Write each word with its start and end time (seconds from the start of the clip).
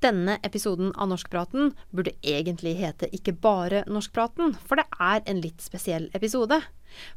Denne 0.00 0.38
episoden 0.46 0.94
av 0.96 1.10
Norskpraten 1.10 1.74
burde 1.92 2.14
egentlig 2.24 2.78
hete 2.78 3.10
ikke 3.12 3.34
bare 3.36 3.82
Norskpraten, 3.84 4.54
for 4.64 4.80
det 4.80 4.86
er 4.96 5.20
en 5.28 5.42
litt 5.44 5.60
spesiell 5.60 6.08
episode. 6.16 6.56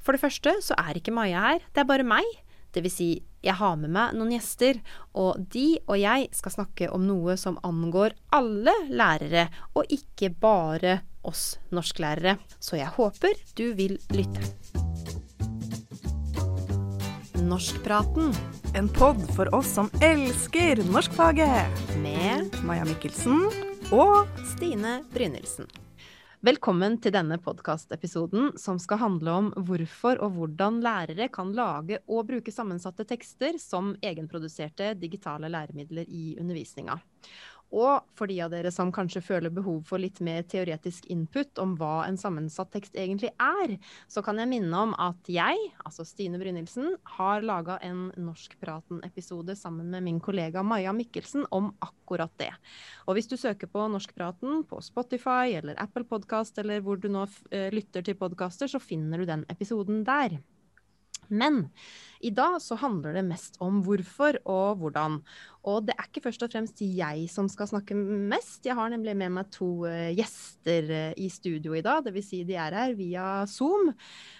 For 0.03 0.11
det 0.11 0.19
første 0.19 0.57
så 0.65 0.75
er 0.75 0.99
ikke 0.99 1.13
Maja 1.15 1.45
her, 1.45 1.63
det 1.71 1.83
er 1.83 1.87
bare 1.87 2.07
meg. 2.07 2.27
Det 2.75 2.83
vil 2.83 2.91
si, 2.91 3.09
jeg 3.45 3.55
har 3.55 3.77
med 3.79 3.93
meg 3.93 4.17
noen 4.17 4.33
gjester, 4.35 4.81
og 5.15 5.39
de 5.53 5.77
og 5.85 5.95
jeg 6.01 6.27
skal 6.35 6.57
snakke 6.57 6.91
om 6.91 7.07
noe 7.07 7.37
som 7.39 7.59
angår 7.63 8.17
alle 8.35 8.75
lærere, 8.91 9.47
og 9.77 9.87
ikke 9.87 10.33
bare 10.33 10.99
oss 11.23 11.53
norsklærere. 11.71 12.35
Så 12.59 12.81
jeg 12.81 12.91
håper 12.97 13.39
du 13.55 13.69
vil 13.79 13.95
lytte. 14.11 15.22
Norskpraten 17.43 18.33
En 18.73 18.89
pod 18.89 19.35
for 19.35 19.55
oss 19.55 19.73
som 19.75 19.89
elsker 20.01 20.79
norskfaget. 20.91 21.67
med 21.97 22.55
Maja 22.63 22.85
Mikkelsen 22.85 23.43
og 23.91 24.27
Stine 24.55 25.01
Brynildsen. 25.13 25.67
Velkommen 26.43 26.97
til 26.99 27.13
denne 27.15 27.37
podkastepisoden 27.39 28.53
som 28.59 28.79
skal 28.79 28.99
handle 28.99 29.31
om 29.31 29.45
hvorfor 29.67 30.19
og 30.23 30.33
hvordan 30.37 30.81
lærere 30.83 31.29
kan 31.31 31.53
lage 31.55 31.99
og 32.07 32.25
bruke 32.27 32.51
sammensatte 32.51 33.05
tekster 33.07 33.59
som 33.59 33.93
egenproduserte 34.03 34.93
digitale 34.99 35.51
læremidler 35.51 36.03
i 36.07 36.33
undervisninga. 36.39 36.97
Og 37.73 38.05
for 38.13 38.29
de 38.29 38.37
av 38.45 38.51
dere 38.53 38.69
som 38.73 38.91
kanskje 38.93 39.23
føler 39.25 39.53
behov 39.53 39.81
for 39.89 40.01
litt 40.01 40.19
mer 40.23 40.43
teoretisk 40.45 41.07
input 41.13 41.57
om 41.61 41.73
hva 41.79 42.03
en 42.05 42.19
sammensatt 42.21 42.69
tekst 42.75 42.93
egentlig 42.99 43.31
er, 43.41 43.75
så 44.05 44.21
kan 44.25 44.37
jeg 44.37 44.51
minne 44.51 44.83
om 44.85 44.93
at 45.01 45.31
jeg, 45.31 45.57
altså 45.81 46.05
Stine 46.05 46.37
Brynildsen, 46.41 46.93
har 47.17 47.45
laga 47.45 47.79
en 47.81 48.11
Norskpraten-episode 48.13 49.57
sammen 49.57 49.89
med 49.93 50.05
min 50.05 50.21
kollega 50.23 50.61
Maja 50.63 50.93
Mikkelsen 50.93 51.47
om 51.49 51.71
akkurat 51.81 52.33
det. 52.37 52.51
Og 53.07 53.17
hvis 53.17 53.31
du 53.31 53.37
søker 53.41 53.71
på 53.71 53.87
Norskpraten 53.89 54.63
på 54.69 54.81
Spotify 54.85 55.57
eller 55.57 55.79
Apple 55.81 56.05
Podkast 56.05 56.61
eller 56.61 56.83
hvor 56.85 57.01
du 57.01 57.09
nå 57.09 57.25
eh, 57.49 57.71
lytter 57.73 58.05
til 58.05 58.19
podkaster, 58.19 58.69
så 58.69 58.81
finner 58.81 59.21
du 59.21 59.29
den 59.29 59.47
episoden 59.49 60.05
der. 60.05 60.37
Men 61.29 61.67
i 62.23 62.31
dag 62.31 62.61
så 62.63 62.77
handler 62.79 63.17
det 63.17 63.25
mest 63.27 63.57
om 63.63 63.81
hvorfor 63.83 64.37
og 64.47 64.79
hvordan. 64.79 65.17
Og 65.67 65.83
det 65.87 65.95
er 65.95 66.07
ikke 66.07 66.23
først 66.25 66.45
og 66.45 66.53
fremst 66.53 66.79
jeg 66.83 67.27
som 67.31 67.49
skal 67.51 67.69
snakke 67.71 67.97
mest. 67.97 68.63
Jeg 68.63 68.77
har 68.79 68.91
nemlig 68.93 69.15
med 69.19 69.33
meg 69.35 69.51
to 69.51 69.85
eh, 69.89 70.13
gjester 70.15 70.91
eh, 70.91 71.17
i 71.19 71.27
studio 71.31 71.75
i 71.75 71.83
dag. 71.83 72.03
Dvs. 72.05 72.29
Si 72.31 72.41
de 72.47 72.55
er 72.59 72.77
her 72.79 72.95
via 72.99 73.27
Zoom. 73.49 73.91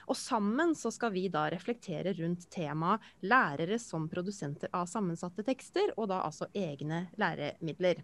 Og 0.08 0.20
sammen 0.20 0.72
så 0.80 0.92
skal 0.95 1.12
vi 1.16 1.28
da 1.31 1.50
reflektere 1.52 2.16
rundt 2.20 2.48
temaet 2.53 3.03
lærere 3.28 3.80
som 3.80 4.09
produsenter 4.12 4.72
av 4.72 4.88
sammensatte 4.92 5.44
tekster, 5.47 5.92
og 5.97 6.12
da 6.12 6.23
altså 6.23 6.47
egne 6.56 7.08
læremidler. 7.20 8.03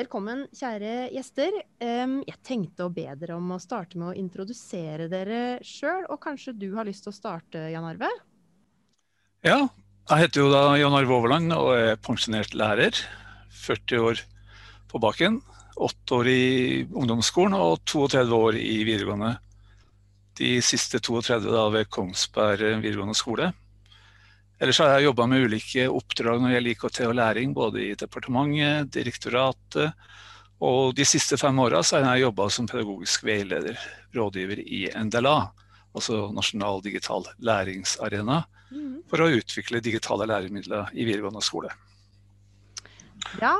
Velkommen, 0.00 0.46
kjære 0.56 1.10
gjester. 1.12 1.56
Jeg 1.82 2.36
tenkte 2.46 2.86
å 2.86 2.92
be 2.94 3.02
dere 3.20 3.34
om 3.36 3.50
å 3.52 3.58
starte 3.60 3.98
med 4.00 4.08
å 4.08 4.16
introdusere 4.16 5.10
dere 5.12 5.58
sjøl, 5.66 6.06
og 6.08 6.16
kanskje 6.22 6.54
du 6.56 6.70
har 6.76 6.86
lyst 6.88 7.04
til 7.04 7.12
å 7.12 7.16
starte, 7.18 7.66
Jan 7.68 7.84
Arve? 7.84 8.08
Ja, 9.44 9.58
jeg 10.08 10.22
heter 10.22 10.40
jo 10.40 10.46
da 10.54 10.62
Jan 10.80 10.96
Arve 10.96 11.18
Overland 11.18 11.52
og 11.52 11.74
er 11.74 12.00
pensjonert 12.00 12.56
lærer. 12.56 12.96
40 13.66 14.06
år 14.06 14.22
på 14.88 15.02
baken. 15.04 15.36
8 15.76 16.16
år 16.16 16.32
i 16.32 16.40
ungdomsskolen 16.86 17.58
og 17.58 17.82
32 17.84 18.40
år 18.46 18.60
i 18.62 18.78
videregående. 18.88 19.34
De 20.40 20.54
siste 20.64 21.02
32 21.02 21.44
da 21.44 21.66
ved 21.76 21.92
Kongsberg 21.92 22.78
videregående 22.78 23.18
skole. 23.18 23.52
Ellers 24.60 24.78
har 24.82 24.90
jeg 24.92 25.06
jobba 25.08 25.24
med 25.30 25.46
ulike 25.48 25.86
oppdrag 25.88 26.40
når 26.40 26.50
det 26.50 26.56
gjelder 26.58 26.74
IKT 26.74 26.98
og 27.06 27.14
læring, 27.16 27.52
både 27.56 27.80
i 27.80 27.94
departementet, 27.96 28.90
direktoratet, 28.92 29.94
og 30.60 30.92
de 30.92 31.06
siste 31.08 31.38
fem 31.40 31.56
åra 31.62 31.80
har 31.80 32.04
jeg 32.04 32.26
jobba 32.26 32.48
som 32.52 32.68
pedagogisk 32.68 33.24
veileder, 33.24 33.80
rådgiver 34.12 34.60
i 34.60 34.82
NDLA, 34.92 35.38
altså 35.96 36.26
Nasjonal 36.36 36.82
digital 36.84 37.24
læringsarena, 37.40 38.42
for 39.08 39.24
å 39.24 39.30
utvikle 39.40 39.80
digitale 39.82 40.28
læremidler 40.28 40.92
i 40.92 41.06
videregående 41.08 41.42
skole. 41.42 41.72
Ja. 43.40 43.56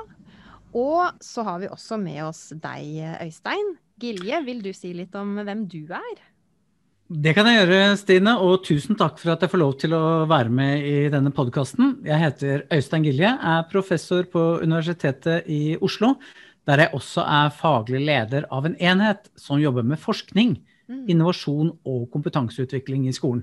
Og 0.77 1.17
så 1.25 1.43
har 1.49 1.65
vi 1.65 1.73
også 1.73 1.97
med 1.99 2.21
oss 2.29 2.51
deg, 2.53 3.01
Øystein. 3.25 3.73
Gilje, 4.01 4.45
vil 4.45 4.61
du 4.63 4.71
si 4.77 4.93
litt 4.95 5.17
om 5.19 5.41
hvem 5.41 5.65
du 5.69 5.83
er? 5.97 6.21
Det 7.11 7.33
kan 7.35 7.49
jeg 7.49 7.65
gjøre, 7.65 7.97
Stine, 7.99 8.33
og 8.39 8.61
tusen 8.63 8.95
takk 8.95 9.17
for 9.19 9.33
at 9.33 9.41
jeg 9.43 9.51
får 9.51 9.59
lov 9.59 9.73
til 9.83 9.97
å 9.99 10.29
være 10.31 10.53
med 10.55 10.85
i 10.87 11.09
denne 11.11 11.33
podkasten. 11.35 11.97
Jeg 12.07 12.23
heter 12.23 12.61
Øystein 12.71 13.03
Gilje, 13.03 13.33
er 13.35 13.65
professor 13.73 14.29
på 14.31 14.45
Universitetet 14.63 15.49
i 15.51 15.75
Oslo, 15.83 16.13
der 16.71 16.85
jeg 16.85 16.95
også 16.95 17.25
er 17.27 17.51
faglig 17.59 18.05
leder 18.07 18.47
av 18.55 18.69
en 18.69 18.79
enhet 18.79 19.27
som 19.35 19.59
jobber 19.59 19.83
med 19.91 19.99
forskning, 19.99 20.55
innovasjon 21.11 21.75
og 21.83 22.07
kompetanseutvikling 22.15 23.11
i 23.11 23.17
skolen. 23.19 23.43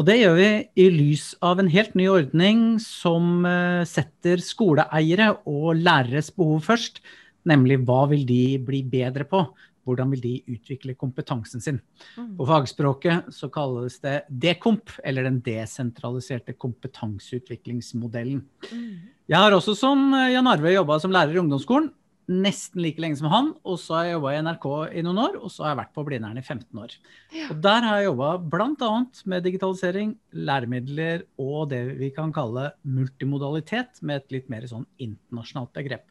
Og 0.00 0.08
det 0.08 0.16
gjør 0.22 0.40
vi 0.40 0.50
i 0.80 0.88
lys 0.96 1.34
av 1.44 1.60
en 1.60 1.68
helt 1.76 1.92
ny 2.00 2.08
ordning 2.08 2.64
som 2.80 3.44
eh, 3.44 3.84
setter 3.84 4.40
skoleeiere 4.40 5.34
og 5.44 5.76
læreres 5.84 6.32
behov 6.32 6.64
først, 6.72 7.04
nemlig 7.44 7.82
hva 7.84 8.06
vil 8.08 8.24
de 8.24 8.42
bli 8.56 8.86
bedre 8.88 9.28
på? 9.28 9.44
Hvordan 9.86 10.10
vil 10.14 10.22
de 10.24 10.34
utvikle 10.56 10.96
kompetansen 10.98 11.62
sin? 11.62 11.80
På 12.36 12.46
fagspråket 12.48 13.30
så 13.34 13.48
kalles 13.52 14.00
det 14.02 14.24
DEKOMP, 14.28 14.98
eller 15.06 15.28
den 15.28 15.38
desentraliserte 15.46 16.56
kompetanseutviklingsmodellen. 16.58 18.42
Jeg 19.26 19.38
har 19.42 19.54
også 19.54 19.76
som 19.78 20.10
eh, 20.14 20.32
Jan 20.34 20.50
Arve 20.50 20.74
jobba 20.74 20.98
som 21.02 21.14
lærer 21.14 21.34
i 21.34 21.40
ungdomsskolen, 21.42 21.88
nesten 22.26 22.82
like 22.82 23.00
lenge 23.02 23.18
som 23.20 23.30
han. 23.30 23.52
Og 23.66 23.78
så 23.80 23.96
har 23.96 24.06
jeg 24.06 24.16
jobba 24.16 24.34
i 24.34 24.42
NRK 24.44 24.66
i 24.98 25.02
noen 25.06 25.20
år, 25.22 25.38
og 25.40 25.52
så 25.52 25.64
har 25.64 25.72
jeg 25.72 25.80
vært 25.82 25.96
på 25.96 26.04
Blindern 26.06 26.40
i 26.40 26.44
15 26.44 26.82
år. 26.82 26.94
Og 27.48 27.60
der 27.64 27.86
har 27.86 28.00
jeg 28.00 28.08
jobba 28.10 28.30
bl.a. 28.54 28.92
med 29.32 29.46
digitalisering, 29.46 30.14
læremidler 30.34 31.26
og 31.42 31.70
det 31.72 31.82
vi 32.00 32.12
kan 32.14 32.34
kalle 32.34 32.70
multimodalitet, 32.82 34.02
med 34.02 34.22
et 34.24 34.38
litt 34.38 34.50
mer 34.52 34.66
sånn 34.70 34.86
internasjonalt 35.02 35.74
begrep. 35.76 36.06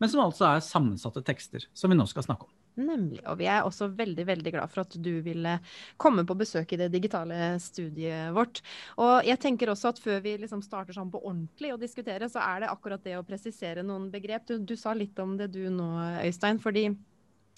Men 0.00 0.10
som 0.12 0.24
altså 0.24 0.48
er 0.48 0.64
sammensatte 0.64 1.22
tekster, 1.26 1.66
som 1.76 1.92
vi 1.92 1.98
nå 1.98 2.06
skal 2.08 2.24
snakke 2.26 2.48
om. 2.48 2.54
Nemlig. 2.80 3.20
Og 3.28 3.38
vi 3.40 3.48
er 3.50 3.66
også 3.66 3.90
veldig 3.96 4.26
veldig 4.28 4.52
glad 4.54 4.72
for 4.72 4.84
at 4.84 4.96
du 5.02 5.12
ville 5.24 5.56
komme 6.00 6.24
på 6.26 6.36
besøk 6.40 6.72
i 6.72 6.80
det 6.80 6.90
digitale 6.94 7.52
studiet 7.62 8.32
vårt. 8.36 8.62
Og 9.00 9.26
jeg 9.28 9.40
tenker 9.42 9.72
også 9.72 9.92
at 9.92 10.02
før 10.02 10.22
vi 10.24 10.36
liksom 10.40 10.64
starter 10.64 10.96
sånn 10.96 11.12
på 11.12 11.22
ordentlig 11.22 11.74
å 11.74 11.80
diskutere, 11.80 12.30
så 12.32 12.42
er 12.44 12.64
det 12.64 12.72
akkurat 12.72 13.04
det 13.04 13.18
å 13.18 13.26
presisere 13.26 13.84
noen 13.86 14.08
begrep. 14.12 14.48
Du, 14.48 14.58
du 14.64 14.76
sa 14.80 14.94
litt 14.96 15.18
om 15.22 15.36
det 15.40 15.52
du 15.54 15.62
nå, 15.70 15.90
Øystein. 16.24 16.60
fordi 16.62 16.88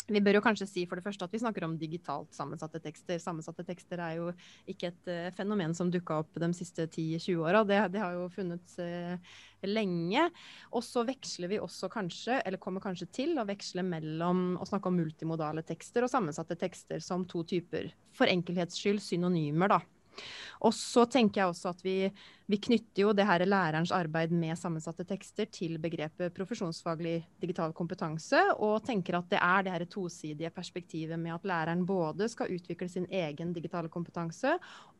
vi 0.09 0.23
bør 0.25 0.39
jo 0.39 0.43
kanskje 0.45 0.69
si 0.69 0.85
for 0.89 0.99
det 0.99 1.05
første 1.07 1.27
at 1.27 1.35
vi 1.35 1.41
snakker 1.43 1.67
om 1.67 1.77
digitalt 1.79 2.33
sammensatte 2.35 2.81
tekster. 2.83 3.21
Sammensatte 3.23 3.65
tekster 3.67 4.03
er 4.03 4.19
jo 4.19 4.29
ikke 4.71 4.91
et 4.91 5.11
uh, 5.11 5.31
fenomen 5.37 5.75
som 5.77 5.91
dukka 5.93 6.21
opp 6.25 6.41
de 6.43 6.51
siste 6.57 6.89
10-20 6.89 7.43
åra. 7.43 7.63
Det, 7.69 7.79
det 7.95 8.03
har 8.03 8.17
jo 8.17 8.29
funnet 8.33 8.77
uh, 8.83 9.39
lenge. 9.69 10.27
Og 10.73 10.85
så 10.87 11.07
veksler 11.09 11.53
vi 11.53 11.63
også 11.63 11.91
kanskje, 11.93 12.41
eller 12.43 12.63
kommer 12.63 12.85
kanskje 12.85 13.11
til 13.15 13.39
å 13.39 13.47
veksle 13.49 13.85
mellom 13.87 14.59
å 14.61 14.69
snakke 14.69 14.91
om 14.91 14.99
multimodale 14.99 15.65
tekster 15.67 16.07
og 16.07 16.13
sammensatte 16.13 16.59
tekster 16.59 17.03
som 17.05 17.27
to 17.29 17.45
typer, 17.49 17.93
for 18.17 18.31
enkelhets 18.31 18.81
skyld, 18.81 19.03
synonymer, 19.05 19.77
da. 19.77 20.02
Og 20.63 20.75
så 20.77 21.07
tenker 21.11 21.43
jeg 21.43 21.51
også 21.51 21.73
at 21.73 21.83
vi, 21.85 21.97
vi 22.51 22.59
knytter 22.63 23.05
jo 23.05 23.13
det 23.17 23.27
her 23.27 23.45
lærerens 23.47 23.93
arbeid 23.95 24.35
med 24.35 24.59
sammensatte 24.59 25.07
tekster 25.09 25.49
til 25.51 25.79
begrepet 25.83 26.35
profesjonsfaglig 26.37 27.17
digital 27.43 27.75
kompetanse, 27.77 28.41
og 28.59 28.83
tenker 28.87 29.19
at 29.19 29.31
det 29.33 29.41
er 29.43 29.67
det 29.67 29.75
her 29.75 29.87
tosidige 29.91 30.53
perspektivet 30.55 31.19
med 31.19 31.35
at 31.35 31.49
læreren 31.49 31.87
både 31.87 32.29
skal 32.31 32.53
utvikle 32.55 32.89
sin 32.93 33.09
egen 33.11 33.55
digitale 33.57 33.91
kompetanse, 33.93 34.55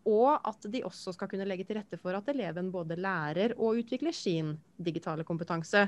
og 0.09 0.41
at 0.49 0.67
de 0.73 0.83
også 0.83 1.15
skal 1.15 1.31
kunne 1.31 1.47
legge 1.47 1.67
til 1.69 1.79
rette 1.79 1.99
for 2.01 2.17
at 2.19 2.29
eleven 2.33 2.73
både 2.75 2.99
lærer 2.99 3.55
og 3.55 3.79
utvikler 3.79 4.15
sin 4.17 4.57
digitale 4.83 5.23
kompetanse. 5.25 5.85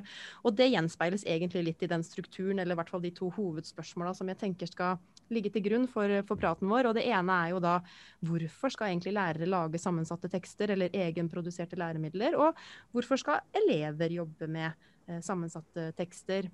Og 0.46 0.54
det 0.54 0.70
gjenspeiles 0.70 1.26
egentlig 1.26 1.64
litt 1.70 1.82
i 1.82 1.90
den 1.90 2.04
strukturen, 2.06 2.60
eller 2.62 2.76
i 2.76 2.78
hvert 2.78 2.92
fall 2.94 3.02
de 3.02 3.10
to 3.16 3.32
hovedspørsmåla 3.34 4.14
som 4.14 4.30
jeg 4.30 4.38
tenker 4.44 4.70
skal 4.70 5.02
ligge 5.32 5.52
til 5.54 5.64
grunn 5.64 5.86
for, 5.90 6.10
for 6.28 6.40
praten 6.40 6.68
vår. 6.70 6.90
Og 6.90 6.98
det 6.98 7.06
ene 7.08 7.38
er 7.44 7.54
jo 7.54 7.62
da 7.62 7.78
hvorfor 8.24 8.72
skal 8.74 8.90
egentlig 8.90 9.14
lærere 9.16 9.48
lage 9.48 9.80
sammensatte 9.80 10.30
tekster 10.32 10.74
eller 10.74 10.92
egenproduserte 10.94 11.78
læremidler? 11.80 12.36
Og 12.40 12.58
hvorfor 12.92 13.20
skal 13.20 13.44
elever 13.64 14.18
jobbe 14.18 14.50
med 14.50 14.70
eh, 15.08 15.22
sammensatte 15.24 15.90
tekster? 15.98 16.50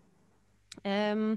Um, 0.84 1.34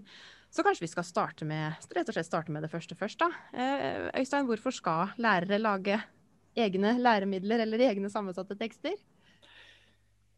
så 0.54 0.62
kanskje 0.62 0.86
vi 0.86 0.92
skal 0.92 1.06
starte 1.08 1.46
med, 1.50 1.80
rett 1.96 2.10
og 2.12 2.14
slett 2.14 2.30
starte 2.30 2.54
med 2.54 2.62
det 2.62 2.70
første 2.70 2.98
først. 2.98 3.24
da. 3.24 3.32
Eh, 3.58 4.12
Øystein, 4.22 4.46
hvorfor 4.46 4.76
skal 4.76 5.16
lærere 5.18 5.58
lage 5.58 5.98
egne 6.54 6.94
læremidler 7.02 7.64
eller 7.66 7.82
egne 7.90 8.12
sammensatte 8.14 8.58
tekster? 8.60 8.94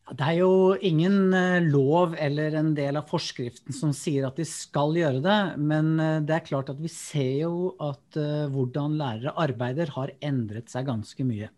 Det 0.05 0.21
er 0.21 0.35
jo 0.37 0.75
ingen 0.85 1.33
eh, 1.33 1.63
lov 1.65 2.13
eller 2.21 2.53
en 2.59 2.75
del 2.77 2.99
av 2.99 3.07
forskriften 3.09 3.73
som 3.73 3.89
sier 3.95 4.27
at 4.27 4.37
de 4.37 4.45
skal 4.45 4.93
gjøre 4.93 5.21
det, 5.23 5.37
men 5.57 5.95
eh, 5.97 6.19
det 6.21 6.35
er 6.35 6.45
klart 6.45 6.69
at 6.69 6.77
vi 6.81 6.91
ser 6.93 7.39
jo 7.39 7.71
at 7.81 8.19
eh, 8.21 8.45
hvordan 8.53 8.99
lærere 8.99 9.33
arbeider 9.41 9.89
har 9.95 10.13
endret 10.21 10.69
seg 10.69 10.85
ganske 10.91 11.25
mye. 11.25 11.49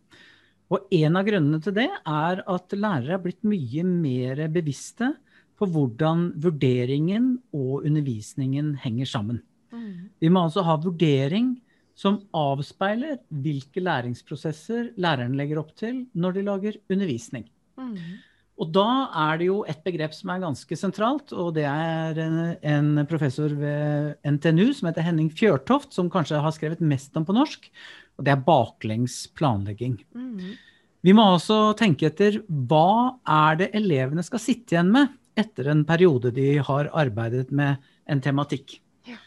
Og 0.71 0.87
en 0.95 1.19
av 1.19 1.27
grunnene 1.27 1.59
til 1.63 1.75
det 1.75 1.89
er 1.91 2.41
at 2.47 2.75
lærere 2.75 3.17
er 3.17 3.25
blitt 3.25 3.43
mye 3.47 3.83
mer 3.87 4.45
bevisste 4.55 5.11
på 5.59 5.67
hvordan 5.73 6.29
vurderingen 6.39 7.33
og 7.55 7.83
undervisningen 7.83 8.77
henger 8.79 9.11
sammen. 9.11 9.41
Mm. 9.75 10.07
Vi 10.23 10.31
må 10.31 10.45
altså 10.47 10.63
ha 10.63 10.77
vurdering 10.79 11.57
som 11.97 12.21
avspeiler 12.35 13.19
hvilke 13.43 13.83
læringsprosesser 13.83 14.93
læreren 15.01 15.35
legger 15.35 15.59
opp 15.63 15.75
til 15.75 16.05
når 16.15 16.37
de 16.37 16.47
lager 16.47 16.81
undervisning. 16.93 17.47
Mm. 17.75 18.23
Og 18.57 18.71
da 18.73 18.87
er 19.27 19.37
det 19.37 19.49
jo 19.51 19.59
et 19.69 19.83
begrep 19.85 20.15
som 20.17 20.31
er 20.33 20.41
ganske 20.41 20.77
sentralt, 20.79 21.29
og 21.29 21.51
det 21.53 21.67
er 21.69 22.17
en, 22.17 23.03
professor 23.09 23.53
ved 23.53 24.15
NTNU 24.25 24.71
som 24.73 24.89
heter 24.89 25.05
Henning 25.05 25.29
Fjørtoft, 25.29 25.91
som 25.93 26.09
kanskje 26.09 26.41
har 26.41 26.55
skrevet 26.55 26.81
mest 26.81 27.13
om 27.19 27.25
på 27.27 27.35
norsk, 27.37 27.69
og 28.17 28.25
det 28.25 28.33
er 28.33 28.41
baklengs 28.47 29.27
planlegging. 29.37 29.99
Mm. 30.17 30.57
Vi 31.05 31.13
må 31.13 31.27
også 31.35 31.75
tenke 31.77 32.09
etter 32.09 32.39
hva 32.49 33.19
er 33.29 33.61
det 33.61 33.69
elevene 33.77 34.25
skal 34.25 34.41
sitte 34.41 34.73
igjen 34.73 34.89
med 34.95 35.13
etter 35.37 35.69
en 35.69 35.85
periode 35.85 36.33
de 36.33 36.55
har 36.65 36.89
arbeidet 36.97 37.51
med 37.53 37.77
en 38.09 38.23
tematikk. 38.23 38.79
Ja. 39.05 39.19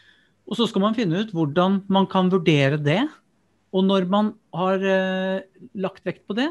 Og 0.43 0.59
så 0.59 0.67
skal 0.67 0.83
man 0.83 0.97
finne 0.97 1.23
ut 1.23 1.31
hvordan 1.35 1.81
man 1.87 2.09
kan 2.11 2.31
vurdere 2.33 2.81
det. 2.81 3.05
Og 3.71 3.87
når 3.87 4.09
man 4.11 4.33
har 4.51 4.83
eh, 4.83 5.45
lagt 5.79 6.03
vekt 6.03 6.25
på 6.27 6.35
det, 6.35 6.49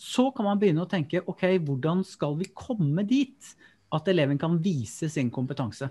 så 0.00 0.30
kan 0.32 0.46
man 0.48 0.60
begynne 0.60 0.86
å 0.86 0.88
tenke 0.88 1.20
ok, 1.28 1.44
hvordan 1.66 2.00
skal 2.08 2.38
vi 2.38 2.48
komme 2.56 3.04
dit 3.04 3.52
at 3.92 4.08
eleven 4.08 4.38
kan 4.40 4.56
vise 4.62 5.10
sin 5.12 5.28
kompetanse. 5.34 5.90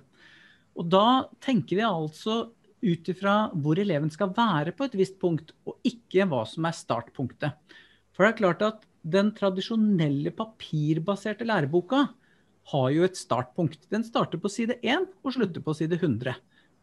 Og 0.79 0.87
da 0.89 1.27
tenker 1.43 1.77
vi 1.77 1.85
altså 1.85 2.47
ut 2.79 3.11
ifra 3.11 3.35
hvor 3.59 3.79
eleven 3.81 4.09
skal 4.09 4.31
være 4.33 4.73
på 4.73 4.87
et 4.87 4.95
visst 4.97 5.19
punkt, 5.21 5.53
og 5.67 5.77
ikke 5.85 6.25
hva 6.31 6.45
som 6.47 6.65
er 6.65 6.77
startpunktet. 6.77 7.77
For 8.15 8.25
det 8.25 8.31
er 8.31 8.39
klart 8.39 8.65
at 8.65 8.87
den 9.03 9.29
tradisjonelle 9.35 10.33
papirbaserte 10.35 11.45
læreboka 11.47 12.07
har 12.73 12.89
jo 12.93 13.05
et 13.05 13.17
startpunkt. 13.17 13.85
Den 13.93 14.03
starter 14.07 14.41
på 14.41 14.51
side 14.51 14.79
1 14.81 15.07
og 15.23 15.35
slutter 15.35 15.63
på 15.63 15.75
side 15.77 15.99
100. 15.99 16.35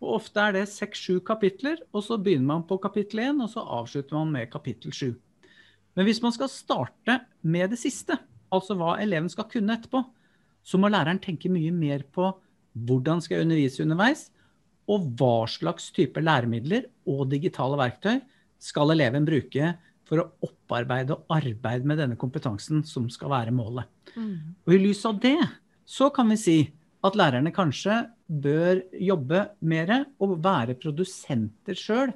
Og 0.04 0.18
ofte 0.18 0.42
er 0.42 0.58
det 0.58 0.66
seks-sju 0.68 1.20
kapitler, 1.24 1.80
og 1.90 2.04
så 2.04 2.18
begynner 2.20 2.52
man 2.54 2.66
på 2.68 2.78
kapittel 2.82 3.24
1, 3.30 3.40
og 3.44 3.52
så 3.52 3.64
avslutter 3.80 4.18
man 4.18 4.34
med 4.34 4.50
kapittel 4.52 4.92
7. 4.92 5.14
Men 5.96 6.08
hvis 6.08 6.20
man 6.22 6.34
skal 6.34 6.52
starte 6.52 7.20
med 7.42 7.72
det 7.72 7.80
siste, 7.80 8.18
altså 8.52 8.76
hva 8.78 8.96
eleven 9.02 9.30
skal 9.32 9.48
kunne 9.50 9.76
etterpå, 9.76 10.02
så 10.66 10.78
må 10.80 10.90
læreren 10.92 11.20
tenke 11.22 11.50
mye 11.52 11.72
mer 11.72 12.04
på 12.12 12.30
hvordan 12.86 13.22
skal 13.24 13.38
jeg 13.38 13.46
undervise 13.46 13.84
underveis, 13.84 14.26
og 14.86 15.08
hva 15.18 15.46
slags 15.50 15.88
type 15.94 16.20
læremidler 16.22 16.86
og 17.10 17.26
digitale 17.32 17.78
verktøy 17.80 18.20
skal 18.62 18.92
eleven 18.94 19.26
bruke 19.26 19.72
for 20.06 20.22
å 20.22 20.26
opparbeide 20.46 21.16
og 21.16 21.32
arbeide 21.34 21.88
med 21.88 21.98
denne 21.98 22.18
kompetansen 22.20 22.84
som 22.86 23.08
skal 23.10 23.32
være 23.32 23.54
målet. 23.54 23.88
Mm. 24.14 24.54
Og 24.66 24.76
i 24.76 24.82
lys 24.84 25.02
av 25.08 25.18
det 25.22 25.38
så 25.86 26.10
kan 26.14 26.30
vi 26.30 26.38
si 26.38 26.58
at 27.06 27.18
lærerne 27.18 27.52
kanskje 27.54 28.04
bør 28.26 28.80
jobbe 28.98 29.42
mer 29.66 29.92
og 30.22 30.38
være 30.44 30.76
produsenter 30.78 31.78
sjøl 31.78 32.14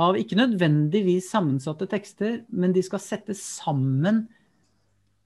av 0.00 0.18
ikke 0.18 0.38
nødvendigvis 0.38 1.30
sammensatte 1.32 1.88
tekster, 1.90 2.40
men 2.48 2.74
de 2.76 2.82
skal 2.84 3.02
sette 3.02 3.36
sammen 3.36 4.24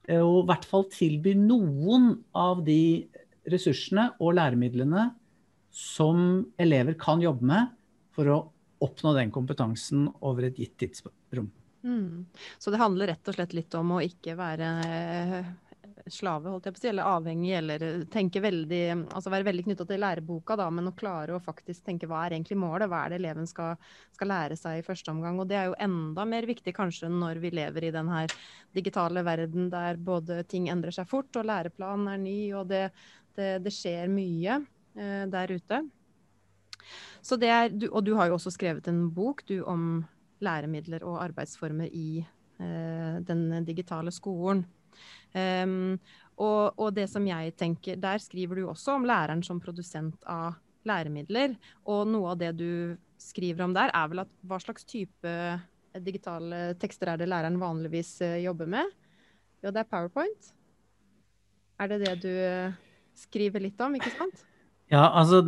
eh, 0.09 0.21
og 0.21 0.43
i 0.43 0.47
hvert 0.51 0.67
fall 0.69 0.87
tilby 0.91 1.35
noen 1.39 2.11
av 2.35 2.65
de 2.67 3.05
ressursene 3.51 4.09
og 4.19 4.35
læremidlene 4.39 5.09
som 5.75 6.45
elever 6.61 6.95
kan 6.99 7.21
jobbe 7.23 7.45
med 7.45 7.71
for 8.15 8.31
å 8.31 8.39
oppnå 8.85 9.13
den 9.15 9.31
kompetansen 9.33 10.07
over 10.23 10.47
et 10.47 10.59
gitt 10.59 10.75
tidsrom. 10.79 11.49
Mm. 11.85 12.25
Så 12.57 12.71
det 12.73 12.79
handler 12.81 13.11
rett 13.11 13.29
og 13.29 13.37
slett 13.37 13.53
litt 13.55 13.75
om 13.77 13.95
å 13.95 14.03
ikke 14.03 14.33
være 14.39 14.69
eh, 14.87 15.49
slave, 16.11 16.51
holdt 16.51 16.67
jeg 16.67 16.75
på 16.75 16.79
å 16.79 16.83
si, 16.83 16.89
eller 16.91 17.09
avhengig, 17.09 17.51
eller 17.57 17.83
tenke 18.13 18.41
veldig 18.43 18.81
Altså 19.15 19.31
være 19.33 19.47
veldig 19.47 19.63
knytta 19.65 19.87
til 19.89 20.03
læreboka, 20.03 20.57
da, 20.59 20.67
men 20.73 20.89
å 20.89 20.93
klare 20.97 21.33
å 21.35 21.41
faktisk 21.41 21.85
tenke 21.87 22.09
hva 22.09 22.25
er 22.25 22.35
egentlig 22.35 22.57
målet? 22.61 22.89
Hva 22.91 23.03
er 23.05 23.13
det 23.13 23.19
eleven 23.21 23.49
skal, 23.49 23.79
skal 24.13 24.29
lære 24.29 24.57
seg 24.59 24.79
i 24.79 24.85
første 24.85 25.13
omgang? 25.13 25.39
Og 25.41 25.49
det 25.49 25.57
er 25.57 25.69
jo 25.71 25.79
enda 25.81 26.27
mer 26.29 26.45
viktig 26.49 26.75
kanskje 26.77 27.09
når 27.09 27.41
vi 27.41 27.53
lever 27.57 27.87
i 27.87 27.93
den 27.95 28.11
her 28.13 28.33
digitale 28.75 29.25
verden 29.25 29.71
der 29.73 29.97
både 29.97 30.43
ting 30.51 30.69
endrer 30.69 30.93
seg 30.95 31.09
fort, 31.09 31.31
og 31.39 31.49
læreplanen 31.49 32.13
er 32.13 32.21
ny, 32.21 32.39
og 32.59 32.69
det, 32.69 32.85
det, 33.37 33.51
det 33.65 33.73
skjer 33.73 34.11
mye 34.11 34.61
eh, 34.61 35.25
der 35.31 35.57
ute. 35.57 35.81
Så 37.25 37.37
det 37.41 37.49
er, 37.49 37.73
du, 37.73 37.89
og 37.89 38.05
du 38.05 38.13
har 38.19 38.29
jo 38.29 38.37
også 38.37 38.53
skrevet 38.53 38.87
en 38.91 39.07
bok 39.13 39.41
du, 39.49 39.57
om 39.65 40.05
læremidler 40.45 41.01
og 41.07 41.21
arbeidsformer 41.23 41.89
i 41.89 42.19
eh, 42.21 43.21
den 43.25 43.47
digitale 43.65 44.13
skolen. 44.13 44.67
Um, 45.35 45.97
og, 46.35 46.75
og, 46.75 46.89
det 46.95 47.07
som 47.11 47.23
jeg 47.27 47.53
tenker, 47.55 47.95
Der 47.95 48.19
skriver 48.19 48.59
du 48.59 48.67
også 48.67 48.97
om 48.97 49.05
læreren 49.07 49.43
som 49.43 49.61
produsent 49.63 50.17
av 50.27 50.57
læremidler. 50.85 51.55
Og 51.87 52.07
noe 52.07 52.33
av 52.33 52.41
det 52.41 52.51
du 52.59 52.95
skriver 53.17 53.65
om 53.65 53.75
der, 53.75 53.93
er 53.95 54.09
vel 54.11 54.25
at 54.25 54.33
hva 54.43 54.59
slags 54.61 54.85
type 54.87 55.35
digitale 56.03 56.73
tekster 56.75 57.13
er 57.13 57.21
det 57.21 57.29
læreren 57.31 57.59
vanligvis 57.61 58.17
uh, 58.25 58.35
jobber 58.43 58.67
med? 58.67 58.91
Jo, 59.63 59.71
det 59.71 59.81
er 59.81 59.89
PowerPoint. 59.89 60.51
Er 61.79 61.91
det 61.91 62.01
det 62.03 62.17
du 62.23 62.31
uh, 62.31 62.75
skriver 63.15 63.63
litt 63.63 63.79
om, 63.81 63.95
ikke 63.95 64.11
sant? 64.17 64.43
Ja, 64.91 65.07
altså 65.17 65.41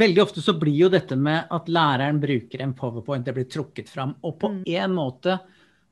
Veldig 0.00 0.22
ofte 0.22 0.42
så 0.44 0.52
blir 0.60 0.76
jo 0.76 0.90
dette 0.92 1.16
med 1.16 1.48
at 1.54 1.70
læreren 1.72 2.20
bruker 2.20 2.62
en 2.62 2.74
powerpoint, 2.76 3.24
det 3.24 3.34
blir 3.36 3.48
trukket 3.48 3.88
fram. 3.88 4.12
Og 4.26 4.36
på 4.40 4.52
en 4.60 4.94
måte 4.94 5.38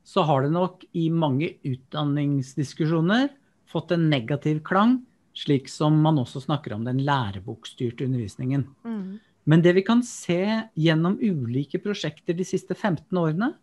så 0.09 0.25
har 0.25 0.41
det 0.41 0.53
nok 0.55 0.83
i 0.97 1.05
mange 1.13 1.51
utdanningsdiskusjoner 1.67 3.29
fått 3.69 3.93
en 3.93 4.07
negativ 4.09 4.63
klang, 4.65 4.97
slik 5.37 5.69
som 5.69 5.99
man 6.01 6.17
også 6.17 6.41
snakker 6.47 6.73
om 6.73 6.87
den 6.87 7.03
lærebokstyrte 7.05 8.07
undervisningen. 8.07 8.65
Mm. 8.87 9.19
Men 9.49 9.63
det 9.65 9.75
vi 9.77 9.83
kan 9.85 10.01
se 10.05 10.41
gjennom 10.77 11.19
ulike 11.21 11.81
prosjekter 11.83 12.37
de 12.37 12.47
siste 12.47 12.73
15 12.73 13.05
årene, 13.21 13.53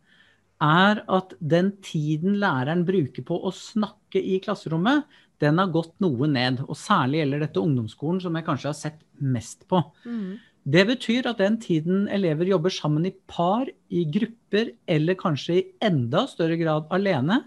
er 0.62 1.02
at 1.12 1.34
den 1.42 1.74
tiden 1.84 2.38
læreren 2.40 2.86
bruker 2.88 3.26
på 3.26 3.36
å 3.44 3.52
snakke 3.52 4.22
i 4.22 4.38
klasserommet, 4.44 5.04
den 5.42 5.58
har 5.60 5.72
gått 5.74 5.92
noe 6.00 6.30
ned. 6.30 6.62
Og 6.64 6.78
særlig 6.80 7.20
gjelder 7.20 7.42
dette 7.44 7.60
ungdomsskolen, 7.60 8.22
som 8.24 8.38
jeg 8.38 8.46
kanskje 8.46 8.70
har 8.70 8.78
sett 8.78 9.02
mest 9.20 9.66
på. 9.68 9.82
Mm. 10.06 10.38
Det 10.66 10.82
betyr 10.88 11.28
at 11.30 11.38
den 11.38 11.60
tiden 11.62 12.06
elever 12.10 12.48
jobber 12.50 12.72
sammen 12.74 13.06
i 13.06 13.14
par, 13.30 13.68
i 13.86 14.02
grupper, 14.10 14.72
eller 14.90 15.18
kanskje 15.18 15.60
i 15.60 15.66
enda 15.86 16.24
større 16.26 16.58
grad 16.58 16.88
alene, 16.94 17.44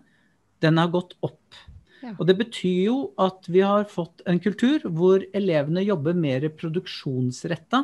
den 0.63 0.79
har 0.79 0.91
gått 0.93 1.17
opp. 1.25 1.57
Ja. 1.99 2.13
Og 2.15 2.23
det 2.29 2.37
betyr 2.39 2.85
jo 2.85 2.97
at 3.19 3.47
vi 3.51 3.59
har 3.65 3.83
fått 3.91 4.23
en 4.29 4.39
kultur 4.39 4.85
hvor 4.87 5.25
elevene 5.35 5.83
jobber 5.83 6.15
mer 6.15 6.45
produksjonsretta 6.55 7.83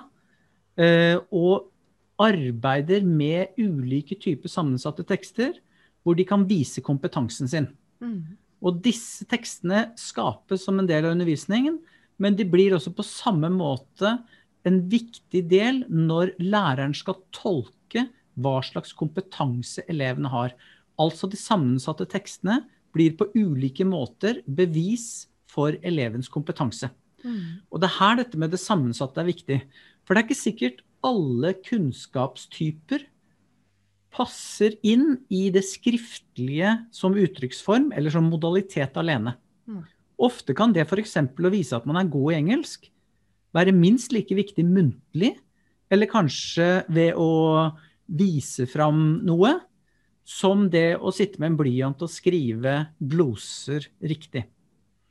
eh, 0.80 1.18
og 1.36 1.68
arbeider 2.24 3.04
med 3.04 3.60
ulike 3.60 4.16
typer 4.22 4.52
sammensatte 4.52 5.04
tekster 5.08 5.58
hvor 6.06 6.16
de 6.16 6.24
kan 6.28 6.46
vise 6.48 6.84
kompetansen 6.86 7.52
sin. 7.52 7.68
Mm. 8.00 8.38
Og 8.64 8.80
disse 8.86 9.28
tekstene 9.28 9.90
skapes 10.00 10.64
som 10.64 10.80
en 10.80 10.88
del 10.88 11.04
av 11.04 11.16
undervisningen, 11.16 11.82
men 12.22 12.38
de 12.40 12.48
blir 12.48 12.78
også 12.78 12.94
på 12.96 13.04
samme 13.04 13.50
måte 13.52 14.16
en 14.66 14.82
viktig 14.90 15.44
del 15.52 15.84
når 15.90 16.34
læreren 16.42 16.96
skal 16.98 17.20
tolke 17.36 18.08
hva 18.36 18.60
slags 18.66 18.94
kompetanse 18.98 19.86
elevene 19.92 20.32
har. 20.32 20.56
Altså 21.02 21.30
de 21.32 21.40
sammensatte 21.40 22.08
tekstene 22.12 22.64
blir 22.96 23.16
på 23.20 23.28
ulike 23.36 23.86
måter 23.88 24.42
bevis 24.48 25.28
for 25.52 25.76
elevens 25.86 26.30
kompetanse. 26.32 26.90
Mm. 27.26 27.66
Og 27.72 27.82
det 27.82 27.90
er 27.90 28.00
her 28.00 28.18
dette 28.22 28.40
med 28.40 28.54
det 28.54 28.62
sammensatte 28.62 29.22
er 29.22 29.30
viktig. 29.30 29.60
For 30.06 30.14
det 30.14 30.22
er 30.22 30.28
ikke 30.28 30.44
sikkert 30.44 30.82
alle 31.06 31.54
kunnskapstyper 31.66 33.06
passer 34.16 34.78
inn 34.88 35.18
i 35.34 35.50
det 35.52 35.66
skriftlige 35.68 36.72
som 36.96 37.18
uttrykksform 37.20 37.92
eller 37.96 38.14
som 38.14 38.30
modalitet 38.32 38.96
alene. 39.00 39.36
Mm. 39.68 39.84
Ofte 40.24 40.56
kan 40.56 40.72
det 40.76 40.86
f.eks. 40.88 41.18
å 41.20 41.52
vise 41.52 41.76
at 41.76 41.88
man 41.90 42.00
er 42.00 42.12
god 42.12 42.32
i 42.32 42.38
engelsk, 42.40 42.88
være 43.56 43.76
minst 43.76 44.14
like 44.16 44.36
viktig 44.36 44.66
muntlig, 44.68 45.36
eller 45.92 46.12
kanskje 46.12 46.84
ved 46.92 47.16
å 47.18 47.72
vise 48.06 48.68
fram 48.70 49.22
noe, 49.26 49.56
som 50.26 50.66
det 50.74 50.96
å 50.98 51.14
sitte 51.14 51.40
med 51.40 51.54
en 51.54 51.58
blyant 51.60 52.02
og 52.02 52.10
skrive 52.10 52.78
gloser 52.98 53.86
riktig. 54.02 54.48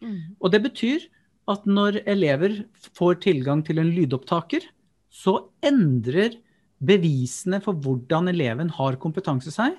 Mm. 0.02 0.34
Og 0.42 0.50
det 0.50 0.60
betyr 0.64 1.04
at 1.50 1.66
når 1.68 2.00
elever 2.10 2.64
får 2.96 3.20
tilgang 3.22 3.62
til 3.66 3.78
en 3.78 3.92
lydopptaker, 3.94 4.64
så 5.14 5.36
endrer 5.62 6.40
bevisene 6.84 7.60
for 7.62 7.78
hvordan 7.78 8.32
eleven 8.32 8.72
har 8.74 8.98
kompetanse 9.00 9.52
seg, 9.54 9.76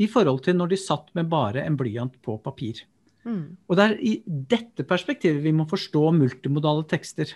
i 0.00 0.08
forhold 0.10 0.42
til 0.44 0.56
når 0.58 0.72
de 0.72 0.80
satt 0.80 1.10
med 1.16 1.30
bare 1.32 1.64
en 1.64 1.76
blyant 1.78 2.14
på 2.24 2.36
papir. 2.42 2.82
Mm. 3.24 3.56
Og 3.68 3.78
det 3.78 3.84
er 3.84 3.96
i 4.02 4.12
dette 4.26 4.84
perspektivet 4.88 5.42
vi 5.44 5.54
må 5.54 5.66
forstå 5.70 6.10
multimodale 6.16 6.84
tekster. 6.90 7.30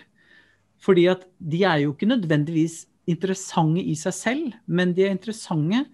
Fordi 0.83 1.07
at 1.11 1.25
de 1.39 1.63
er 1.65 1.83
jo 1.83 1.93
ikke 1.93 2.09
nødvendigvis 2.09 2.85
interessante 3.09 3.81
i 3.81 3.95
seg 3.97 4.15
selv, 4.15 4.57
men 4.67 4.93
de 4.93 5.07
er 5.07 5.15
interessante 5.15 5.85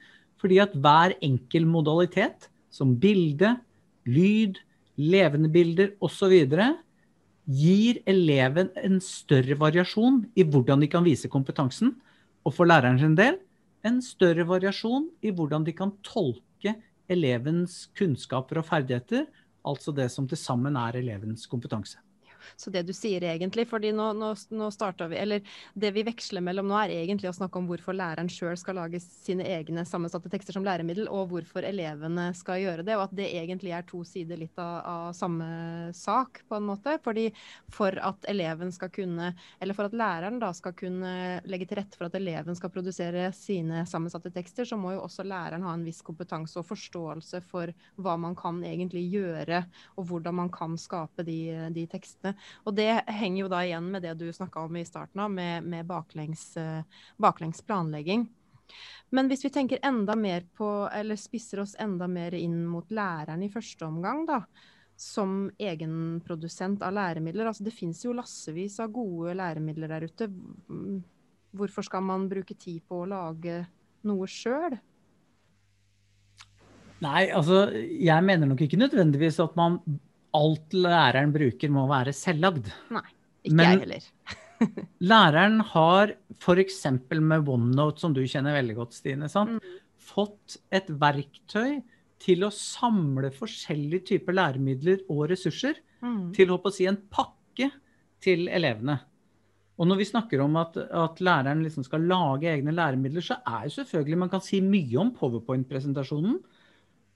fordi 0.43 0.57
at 0.59 0.73
hver 0.75 1.13
enkel 1.23 1.63
modalitet, 1.69 2.49
som 2.73 2.97
bilde, 2.99 3.53
lyd, 4.03 4.57
levende 4.99 5.47
bilder 5.53 5.93
osv., 6.03 6.33
gir 7.43 7.99
eleven 8.07 8.69
en 8.79 8.99
større 9.03 9.55
variasjon 9.59 10.21
i 10.35 10.43
hvordan 10.43 10.83
de 10.83 10.89
kan 10.91 11.05
vise 11.05 11.31
kompetansen, 11.31 11.93
og 12.43 12.55
for 12.55 12.67
læreren 12.67 12.99
sin 12.99 13.15
del 13.15 13.39
en 13.87 14.01
større 14.03 14.45
variasjon 14.47 15.09
i 15.23 15.31
hvordan 15.31 15.63
de 15.67 15.75
kan 15.75 15.91
tolke 16.07 16.75
elevens 17.11 17.85
kunnskaper 17.95 18.59
og 18.59 18.67
ferdigheter, 18.67 19.27
altså 19.63 19.95
det 19.95 20.09
som 20.11 20.27
til 20.27 20.39
sammen 20.39 20.75
er 20.79 20.99
elevens 20.99 21.47
kompetanse. 21.47 22.02
Så 22.55 22.71
det 22.73 22.85
du 22.87 22.93
sier 22.95 23.23
egentlig, 23.27 23.65
fordi 23.69 23.93
nå, 23.95 24.11
nå, 24.17 24.33
nå 24.53 24.69
vi 25.09 25.17
Eller 25.17 25.41
det 25.73 25.91
vi 25.95 26.03
veksler 26.03 26.43
mellom 26.43 26.67
nå, 26.69 26.77
er 26.79 26.95
egentlig 26.95 27.29
å 27.29 27.35
snakke 27.35 27.59
om 27.59 27.67
hvorfor 27.69 27.95
læreren 27.97 28.29
sjøl 28.31 28.57
skal 28.59 28.77
lage 28.79 29.01
sine 29.03 29.45
egne 29.47 29.85
sammensatte 29.87 30.31
tekster 30.31 30.55
som 30.55 30.65
læremiddel, 30.65 31.07
og 31.11 31.31
hvorfor 31.31 31.65
elevene 31.67 32.29
skal 32.37 32.61
gjøre 32.63 32.85
det. 32.87 32.97
Og 32.97 33.07
at 33.07 33.15
det 33.17 33.29
egentlig 33.33 33.73
er 33.75 33.87
to 33.87 34.03
sider 34.07 34.39
litt 34.39 34.59
av, 34.61 34.75
av 34.83 35.07
samme 35.17 35.91
sak, 35.95 36.43
på 36.49 36.57
en 36.57 36.67
måte. 36.67 36.97
Fordi 37.03 37.29
for 37.73 37.97
at 38.03 38.27
eleven 38.29 38.71
skal 38.73 38.91
kunne 38.93 39.33
Eller 39.61 39.75
for 39.75 39.87
at 39.87 39.95
læreren 39.97 40.39
da 40.41 40.49
skal 40.55 40.73
kunne 40.77 41.13
legge 41.49 41.67
til 41.69 41.79
rette 41.79 41.97
for 41.97 42.07
at 42.07 42.17
eleven 42.17 42.55
skal 42.57 42.71
produsere 42.73 43.29
sine 43.35 43.83
sammensatte 43.89 44.31
tekster, 44.33 44.67
så 44.67 44.77
må 44.79 44.93
jo 44.95 45.03
også 45.03 45.25
læreren 45.27 45.65
ha 45.65 45.73
en 45.75 45.85
viss 45.85 46.01
kompetanse 46.05 46.59
og 46.59 46.67
forståelse 46.67 47.41
for 47.49 47.71
hva 48.01 48.15
man 48.19 48.35
kan 48.37 48.61
egentlig 48.65 49.05
gjøre, 49.13 49.63
og 49.97 50.07
hvordan 50.09 50.37
man 50.41 50.51
kan 50.53 50.77
skape 50.79 51.25
de, 51.27 51.39
de 51.75 51.85
tekstene. 51.89 52.32
Og 52.67 52.75
det 52.77 52.89
henger 53.07 53.43
jo 53.43 53.51
da 53.51 53.63
igjen 53.65 53.89
med 53.93 54.05
det 54.05 54.15
du 54.19 54.27
snakka 54.33 54.65
om 54.67 54.77
i 54.79 54.85
starten 54.87 55.23
av, 55.23 55.31
med, 55.31 55.67
med 55.67 55.87
baklengs, 55.89 56.45
uh, 56.57 57.07
baklengs, 57.21 57.61
planlegging. 57.65 58.27
Men 59.13 59.29
hvis 59.29 59.45
vi 59.45 59.51
tenker 59.53 59.81
enda 59.85 60.15
mer 60.17 60.45
på, 60.57 60.67
eller 60.93 61.19
spisser 61.19 61.61
oss 61.61 61.75
enda 61.79 62.07
mer 62.09 62.33
inn 62.37 62.63
mot 62.65 62.89
læreren 62.91 63.43
i 63.45 63.51
første 63.53 63.85
omgang, 63.85 64.23
da, 64.29 64.39
som 64.99 65.51
egenprodusent 65.61 66.83
av 66.85 66.95
læremidler. 66.95 67.49
Altså, 67.49 67.65
det 67.65 67.75
fins 67.75 68.03
jo 68.05 68.15
lassevis 68.15 68.79
av 68.83 68.93
gode 68.93 69.35
læremidler 69.37 69.91
der 69.91 70.07
ute. 70.09 70.29
Hvorfor 71.53 71.85
skal 71.85 72.05
man 72.05 72.29
bruke 72.31 72.55
tid 72.57 72.81
på 72.87 73.03
å 73.03 73.09
lage 73.09 73.63
noe 74.07 74.29
sjøl? 74.29 74.77
Nei, 77.03 77.27
altså 77.35 77.65
jeg 77.73 78.23
mener 78.23 78.47
nok 78.47 78.61
ikke 78.63 78.79
nødvendigvis 78.79 79.41
at 79.43 79.57
man 79.59 79.81
alt 80.37 80.75
læreren 80.75 81.33
bruker 81.33 81.71
må 81.73 81.85
være 81.89 82.13
selvlagd. 82.15 82.69
Nei, 82.93 83.05
ikke 83.43 83.57
Men, 83.59 83.65
jeg 83.65 83.83
heller. 83.83 84.09
læreren 85.13 85.59
har 85.73 86.13
f.eks. 86.39 86.83
med 87.19 87.49
OneNote, 87.49 88.01
som 88.01 88.15
du 88.15 88.23
kjenner 88.25 88.57
veldig 88.57 88.77
godt, 88.79 88.97
Stine, 88.97 89.29
mm. 89.29 89.57
fått 90.13 90.57
et 90.73 90.89
verktøy 90.89 91.81
til 92.23 92.45
å 92.47 92.53
samle 92.55 93.33
forskjellige 93.35 94.13
typer 94.13 94.37
læremidler 94.37 95.03
og 95.11 95.25
ressurser 95.33 95.81
mm. 96.03 96.31
til 96.35 96.53
å 96.55 96.59
si 96.71 96.87
en 96.87 97.01
pakke 97.11 97.69
til 98.23 98.47
elevene. 98.47 98.97
Og 99.81 99.89
når 99.89 99.99
vi 99.99 100.07
snakker 100.07 100.41
om 100.43 100.55
at, 100.61 100.77
at 100.77 101.21
læreren 101.23 101.63
liksom 101.65 101.85
skal 101.87 102.05
lage 102.07 102.51
egne 102.51 102.75
læremidler, 102.75 103.25
så 103.25 103.39
er 103.41 103.65
jo 103.67 103.77
selvfølgelig 103.79 104.19
Man 104.21 104.31
kan 104.31 104.43
si 104.45 104.61
mye 104.63 104.99
om 105.01 105.09
powerpoint-presentasjonen, 105.17 106.37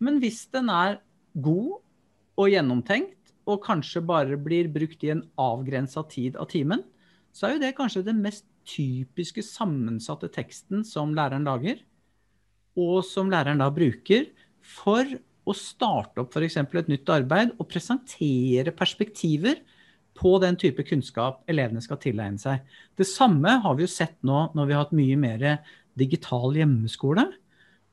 men 0.03 0.17
hvis 0.21 0.43
den 0.53 0.71
er 0.74 1.00
god 1.33 1.77
og 2.38 2.51
gjennomtenkt, 2.53 3.15
og 3.48 3.63
kanskje 3.63 4.03
bare 4.03 4.38
blir 4.39 4.67
brukt 4.72 5.03
i 5.08 5.13
en 5.13 5.24
avgrensa 5.39 6.03
tid 6.12 6.36
av 6.39 6.50
timen, 6.51 6.84
så 7.32 7.48
er 7.48 7.56
jo 7.56 7.63
det 7.63 7.75
kanskje 7.77 8.06
den 8.06 8.20
mest 8.24 8.46
typiske 8.67 9.44
sammensatte 9.46 10.29
teksten 10.34 10.84
som 10.88 11.13
læreren 11.15 11.48
lager, 11.48 11.79
og 12.77 13.00
som 13.08 13.32
læreren 13.32 13.63
da 13.63 13.70
bruker 13.74 14.27
for 14.62 15.08
å 15.48 15.56
starte 15.56 16.22
opp 16.22 16.36
f.eks. 16.36 16.60
et 16.60 16.91
nytt 16.91 17.10
arbeid 17.10 17.56
og 17.56 17.70
presentere 17.72 18.74
perspektiver 18.75 19.62
på 20.17 20.34
den 20.41 20.58
type 20.60 20.84
kunnskap 20.86 21.44
elevene 21.50 21.82
skal 21.84 22.00
tilegne 22.01 22.41
seg. 22.41 22.63
Det 22.98 23.08
samme 23.08 23.60
har 23.63 23.77
vi 23.77 23.86
jo 23.86 23.91
sett 23.91 24.17
nå 24.25 24.48
når 24.58 24.67
vi 24.67 24.75
har 24.75 24.86
hatt 24.86 24.98
mye 24.98 25.17
mer 25.20 25.46
digital 25.98 26.58
hjemmeskole. 26.58 27.27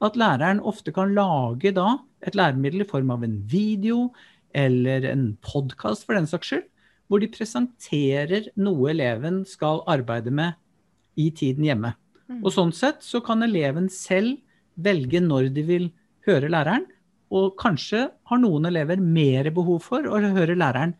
At 0.04 0.18
læreren 0.18 0.62
ofte 0.64 0.92
kan 0.92 1.14
lage 1.16 1.72
da 1.76 1.98
et 2.24 2.36
læremiddel 2.36 2.84
i 2.84 2.88
form 2.88 3.12
av 3.14 3.24
en 3.24 3.36
video 3.48 4.08
eller 4.54 5.04
en 5.10 5.26
podkast 5.44 6.06
for 6.06 6.16
den 6.18 6.28
saks 6.30 6.52
skyld, 6.52 6.64
hvor 7.10 7.20
de 7.20 7.28
presenterer 7.28 8.48
noe 8.56 8.88
eleven 8.94 9.42
skal 9.48 9.82
arbeide 9.90 10.32
med 10.32 10.56
i 11.20 11.28
tiden 11.36 11.66
hjemme. 11.66 11.92
Mm. 12.30 12.40
Og 12.40 12.50
sånn 12.54 12.72
sett 12.74 13.04
så 13.04 13.20
kan 13.24 13.44
eleven 13.44 13.90
selv 13.92 14.38
velge 14.80 15.20
når 15.22 15.50
de 15.54 15.64
vil 15.68 15.88
høre 16.26 16.50
læreren, 16.50 16.86
og 17.34 17.56
kanskje 17.60 18.06
har 18.30 18.40
noen 18.40 18.68
elever 18.70 19.00
mer 19.02 19.50
behov 19.54 19.82
for 19.84 20.06
å 20.06 20.20
høre 20.22 20.56
læreren 20.56 20.94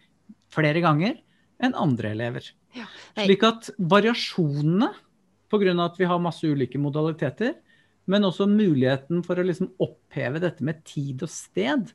flere 0.52 0.82
ganger 0.84 1.18
enn 1.62 1.76
andre 1.78 2.12
elever. 2.14 2.46
Ja, 2.74 2.88
Slik 3.16 3.44
at 3.46 3.70
variasjonene, 3.78 4.90
pga. 5.52 5.74
at 5.84 6.00
vi 6.00 6.08
har 6.10 6.18
masse 6.18 6.46
ulike 6.46 6.80
modaliteter, 6.82 7.54
men 8.10 8.26
også 8.26 8.48
muligheten 8.50 9.22
for 9.24 9.38
å 9.38 9.46
liksom 9.46 9.70
oppheve 9.80 10.42
dette 10.42 10.64
med 10.66 10.82
tid 10.84 11.22
og 11.24 11.30
sted, 11.30 11.92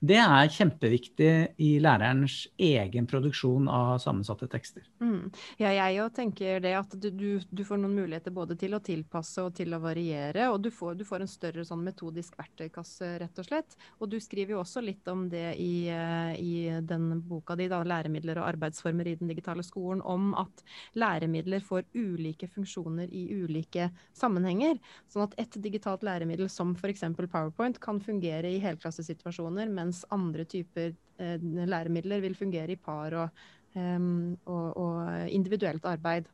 det 0.00 0.16
er 0.16 0.48
kjempeviktig 0.48 1.32
i 1.60 1.74
lærerens 1.82 2.46
egen 2.56 3.04
produksjon 3.08 3.66
av 3.68 3.98
sammensatte 4.00 4.46
tekster. 4.48 4.86
Mm. 5.04 5.28
Ja, 5.60 5.74
jeg 5.76 5.98
òg 6.00 6.14
tenker 6.16 6.62
det 6.64 6.72
at 6.78 6.94
du, 6.96 7.10
du, 7.44 7.62
får 7.68 7.82
noen 7.82 7.98
muligheter 7.98 8.32
både 8.32 8.56
til 8.60 8.72
å 8.76 8.80
tilpasse 8.80 9.44
og 9.44 9.58
til 9.58 9.76
å 9.76 9.80
variere. 9.82 10.46
Og 10.54 10.62
du 10.64 10.70
får, 10.72 10.96
du 10.96 11.04
får 11.04 11.26
en 11.26 11.30
større 11.30 11.64
sånn 11.68 11.84
metodisk 11.84 12.38
verktøykasse, 12.40 13.10
rett 13.20 13.42
og 13.42 13.48
slett. 13.50 13.76
Og 14.00 14.08
du 14.08 14.16
skriver 14.24 14.56
jo 14.56 14.62
også 14.62 14.80
litt 14.84 15.10
om 15.12 15.26
det 15.28 15.52
i, 15.60 15.90
eh, 15.92 16.32
i 16.40 16.80
den 16.80 17.20
boka 17.20 17.58
di, 17.60 17.68
da, 17.68 17.82
'Læremidler 17.84 18.40
og 18.40 18.48
arbeidsformer 18.54 19.06
i 19.06 19.16
den 19.20 19.28
digitale 19.28 19.66
skolen', 19.66 20.00
om 20.00 20.32
at 20.32 20.64
læremidler 20.96 21.60
får 21.60 21.84
ulike 21.92 22.48
funksjoner 22.48 23.12
i 23.12 23.26
ulike 23.36 23.90
sammenhenger. 24.16 24.80
Sånn 25.12 25.28
at 25.28 25.36
et 25.36 25.60
digitalt 25.60 26.00
læremiddel 26.08 26.48
som 26.48 26.72
f.eks. 26.72 27.04
PowerPoint 27.20 27.76
kan 27.80 28.00
fungere 28.00 28.48
i 28.48 28.64
helklassesituasjoner. 28.64 29.68
men 29.68 29.89
mens 29.90 30.04
andre 30.14 30.46
typer 30.46 30.94
eh, 31.18 31.40
læremidler 31.42 32.22
vil 32.22 32.36
fungere 32.38 32.72
i 32.72 32.78
par 32.78 33.16
og, 33.18 33.42
um, 33.74 34.36
og, 34.46 34.76
og 34.78 35.28
individuelt 35.28 35.84
arbeid. 35.84 36.28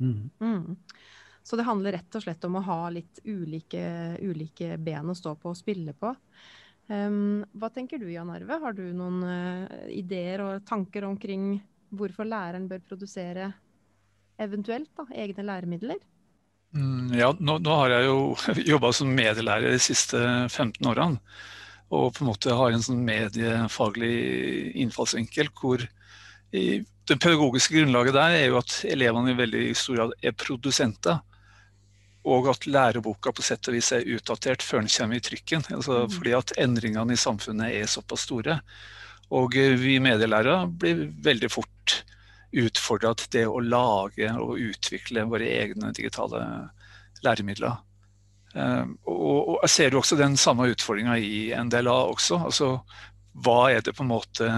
Mm. 0.00 0.30
Mm. 0.40 0.76
Så 1.42 1.56
det 1.56 1.66
handler 1.68 1.96
rett 1.96 2.16
og 2.16 2.24
slett 2.24 2.44
om 2.44 2.58
å 2.58 2.64
ha 2.66 2.80
litt 2.92 3.22
ulike, 3.24 4.16
ulike 4.20 4.76
ben 4.78 5.10
å 5.10 5.16
stå 5.16 5.36
på 5.38 5.52
og 5.52 5.58
spille 5.58 5.94
på. 5.94 6.12
Um, 6.90 7.44
hva 7.54 7.70
tenker 7.70 8.00
du 8.02 8.08
Jan 8.10 8.32
Arve? 8.34 8.58
Har 8.58 8.74
du 8.74 8.84
noen 8.90 9.22
uh, 9.22 9.88
ideer 9.94 10.42
og 10.42 10.66
tanker 10.66 11.06
omkring 11.06 11.60
hvorfor 11.94 12.26
læreren 12.26 12.66
bør 12.70 12.82
produsere 12.86 13.52
eventuelt 14.40 14.90
da, 14.98 15.06
egne 15.14 15.46
læremidler? 15.46 16.02
Mm, 16.74 17.14
ja, 17.18 17.30
nå, 17.38 17.58
nå, 17.62 17.78
har 17.82 17.94
jeg 17.94 18.10
jo 18.10 18.18
jobba 18.74 18.92
som 18.94 19.14
medielærer 19.14 19.74
de 19.74 19.80
siste 19.82 20.18
15 20.50 20.90
årene 20.90 21.18
og 21.90 22.12
på 22.14 22.22
en 22.22 22.30
måte 22.30 22.54
har 22.54 22.70
en 22.70 22.84
sånn 22.84 23.02
mediefaglig 23.06 24.14
innfallsvinkel 24.78 25.50
hvor 25.58 25.82
det 26.50 27.16
pedagogiske 27.18 27.74
grunnlaget 27.74 28.14
der 28.14 28.36
er 28.36 28.46
jo 28.46 28.60
at 28.60 28.76
elevene 28.86 29.32
i 29.32 29.38
veldig 29.38 29.64
stor 29.78 29.98
grad 29.98 30.14
er 30.22 30.36
produsenter. 30.38 31.18
Og 32.30 32.50
at 32.52 32.66
læreboka 32.68 33.32
på 33.32 33.42
sett 33.42 33.66
og 33.70 33.74
vis 33.74 33.90
er 33.96 34.06
utdatert 34.06 34.62
før 34.62 34.82
den 34.82 34.92
kommer 34.92 35.18
i 35.18 35.24
trykken. 35.24 35.64
Altså 35.72 36.04
mm. 36.04 36.14
fordi 36.14 36.34
at 36.36 36.54
endringene 36.60 37.16
i 37.16 37.20
samfunnet 37.20 37.74
er 37.80 37.90
såpass 37.90 38.26
store. 38.28 38.60
Og 39.34 39.54
vi 39.54 39.98
medielærere 40.02 40.66
blir 40.68 41.06
veldig 41.24 41.50
fort 41.50 42.00
utfordra 42.50 43.14
til 43.18 43.30
det 43.34 43.46
å 43.46 43.62
lage 43.62 44.30
og 44.42 44.58
utvikle 44.58 45.26
våre 45.30 45.48
egne 45.62 45.94
digitale 45.96 46.42
læremidler. 47.24 47.78
Ehm, 48.54 48.96
og, 49.06 49.60
jeg 49.62 49.72
ser 49.74 49.94
jo 49.94 50.02
også 50.02 50.18
den 50.18 50.36
samme 50.40 50.70
utfordringa 50.72 51.16
i 51.18 51.50
NDLA 51.54 51.96
også. 52.10 52.40
Altså, 52.50 52.72
hva 53.44 53.60
er 53.70 53.84
det 53.84 53.94
på 53.96 54.04
en 54.04 54.12
måte 54.12 54.50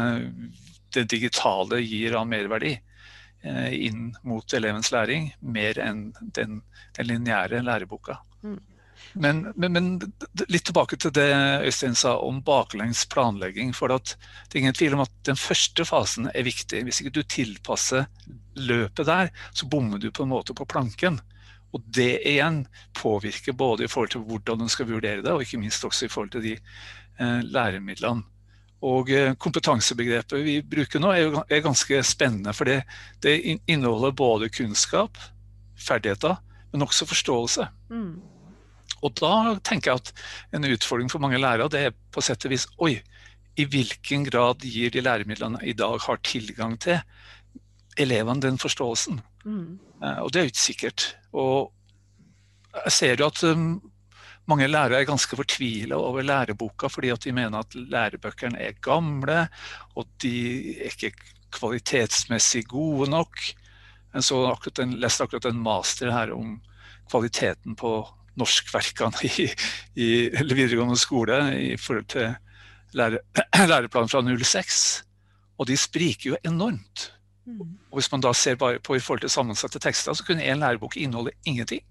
det 0.92 1.06
digitale 1.10 1.80
gir 1.80 2.16
av 2.18 2.26
merverdi 2.28 2.72
eh, 2.74 3.70
inn 3.88 4.10
mot 4.28 4.54
elevens 4.54 4.92
læring, 4.92 5.32
mer 5.40 5.80
enn 5.80 6.10
den, 6.36 6.60
den 6.96 7.08
lineære 7.08 7.62
læreboka. 7.64 8.18
Mm. 8.42 8.60
Men, 9.12 9.40
men, 9.56 9.72
men, 9.72 9.88
litt 10.48 10.64
tilbake 10.68 10.96
til 10.96 11.12
det 11.12 11.28
Øystein 11.66 11.96
sa 11.98 12.14
om 12.22 12.38
baklengs 12.44 13.04
planlegging. 13.12 13.74
For 13.76 13.92
det 13.92 14.16
er 14.54 14.60
ingen 14.62 14.76
tvil 14.76 14.96
om 14.96 15.04
at 15.04 15.12
den 15.28 15.36
første 15.36 15.84
fasen 15.88 16.30
er 16.32 16.46
viktig. 16.46 16.80
Hvis 16.86 17.02
ikke 17.02 17.16
du 17.18 17.22
tilpasser 17.22 18.06
løpet 18.56 19.08
der, 19.08 19.32
så 19.52 19.68
bommer 19.68 20.00
du 20.00 20.08
på 20.10 20.24
en 20.24 20.32
måte 20.32 20.56
på 20.56 20.68
planken. 20.68 21.20
Og 21.72 21.84
det 21.96 22.20
igjen 22.28 22.64
påvirker 22.98 23.56
både 23.56 23.86
i 23.86 23.90
forhold 23.90 24.12
til 24.12 24.24
hvordan 24.28 24.60
en 24.60 24.72
skal 24.72 24.90
vurdere 24.90 25.22
det, 25.24 25.32
og 25.32 25.44
ikke 25.44 25.60
minst 25.62 25.84
også 25.84 26.06
i 26.06 26.12
forhold 26.12 26.34
til 26.34 26.44
de 26.44 26.56
eh, 26.56 27.40
læremidlene. 27.48 28.26
Og 28.82 29.10
eh, 29.14 29.34
kompetansebegrepet 29.38 30.42
vi 30.42 30.56
bruker 30.66 31.02
nå 31.02 31.12
er, 31.14 31.22
jo, 31.22 31.44
er 31.46 31.62
ganske 31.62 32.02
spennende. 32.04 32.54
For 32.56 32.68
det, 32.68 32.82
det, 33.22 33.38
inneholder 33.70 34.10
både 34.18 34.50
kunnskap, 34.50 35.18
ferdigheter, 35.78 36.40
men 36.72 36.82
også 36.82 37.06
forståelse. 37.06 37.68
Mm. 37.92 38.18
Og 39.02 39.14
da 39.18 39.54
tenker 39.64 39.92
jeg 39.92 40.02
at 40.02 40.12
en 40.56 40.68
utfordring 40.74 41.10
for 41.10 41.22
mange 41.22 41.40
lærere 41.40 41.70
det 41.72 41.86
er 41.86 41.96
på 42.14 42.22
sett 42.22 42.44
og 42.46 42.52
vis 42.52 42.68
Oi, 42.82 42.96
i 43.58 43.66
hvilken 43.68 44.24
grad 44.26 44.64
gir 44.64 44.92
de 44.92 45.02
læremidlene 45.04 45.60
i 45.68 45.74
dag 45.76 46.00
har 46.06 46.20
tilgang 46.24 46.78
til 46.80 47.00
elevene 48.00 48.42
den 48.42 48.58
forståelsen. 48.58 49.20
Mm. 49.44 49.78
Uh, 50.02 50.18
og 50.24 50.32
det 50.32 50.40
er 50.40 50.46
jo 50.46 50.52
ikke 50.52 50.66
sikkert. 50.66 51.06
Og 51.32 51.72
jeg 52.84 52.92
ser 52.92 53.20
jo 53.20 53.28
at 53.28 53.42
um, 53.46 53.80
mange 54.50 54.66
lærere 54.66 55.00
er 55.00 55.08
ganske 55.08 55.36
fortvila 55.38 55.98
over 56.00 56.24
læreboka 56.26 56.90
fordi 56.90 57.12
at 57.14 57.24
de 57.24 57.34
mener 57.36 57.62
at 57.62 57.74
lærebøkene 57.74 58.58
er 58.58 58.78
gamle, 58.82 59.46
og 59.94 60.08
de 60.22 60.34
er 60.80 60.90
ikke 60.90 61.12
kvalitetsmessig 61.52 62.64
gode 62.66 63.10
nok. 63.10 63.38
Jeg 64.14 64.24
så 64.24 64.40
akkurat 64.50 64.82
en, 64.82 64.96
leste 65.00 65.24
akkurat 65.24 65.46
en 65.48 65.62
master 65.62 66.10
her 66.12 66.32
om 66.34 66.58
kvaliteten 67.10 67.76
på 67.76 67.94
norskverkene 68.40 69.28
i, 69.44 69.48
i 70.00 70.10
videregående 70.32 70.98
skole 70.98 71.38
i 71.60 71.76
forhold 71.76 72.08
til 72.12 72.34
lære, 72.96 73.22
læreplanen 73.72 74.08
fra 74.08 74.22
06. 74.24 75.04
Og 75.58 75.68
de 75.68 75.76
spriker 75.76 76.32
jo 76.32 76.36
enormt. 76.44 77.11
Mm. 77.46 77.78
Og 77.90 77.98
Hvis 77.98 78.10
man 78.12 78.22
da 78.22 78.32
ser 78.32 78.56
bare 78.60 78.78
på 78.78 78.96
i 78.96 79.02
forhold 79.02 79.24
til 79.24 79.32
sammensatte 79.32 79.80
tekster, 79.82 80.14
så 80.14 80.24
kunne 80.24 80.44
én 80.44 80.62
lærebok 80.62 80.96
inneholde 80.96 81.34
ingenting. 81.44 81.82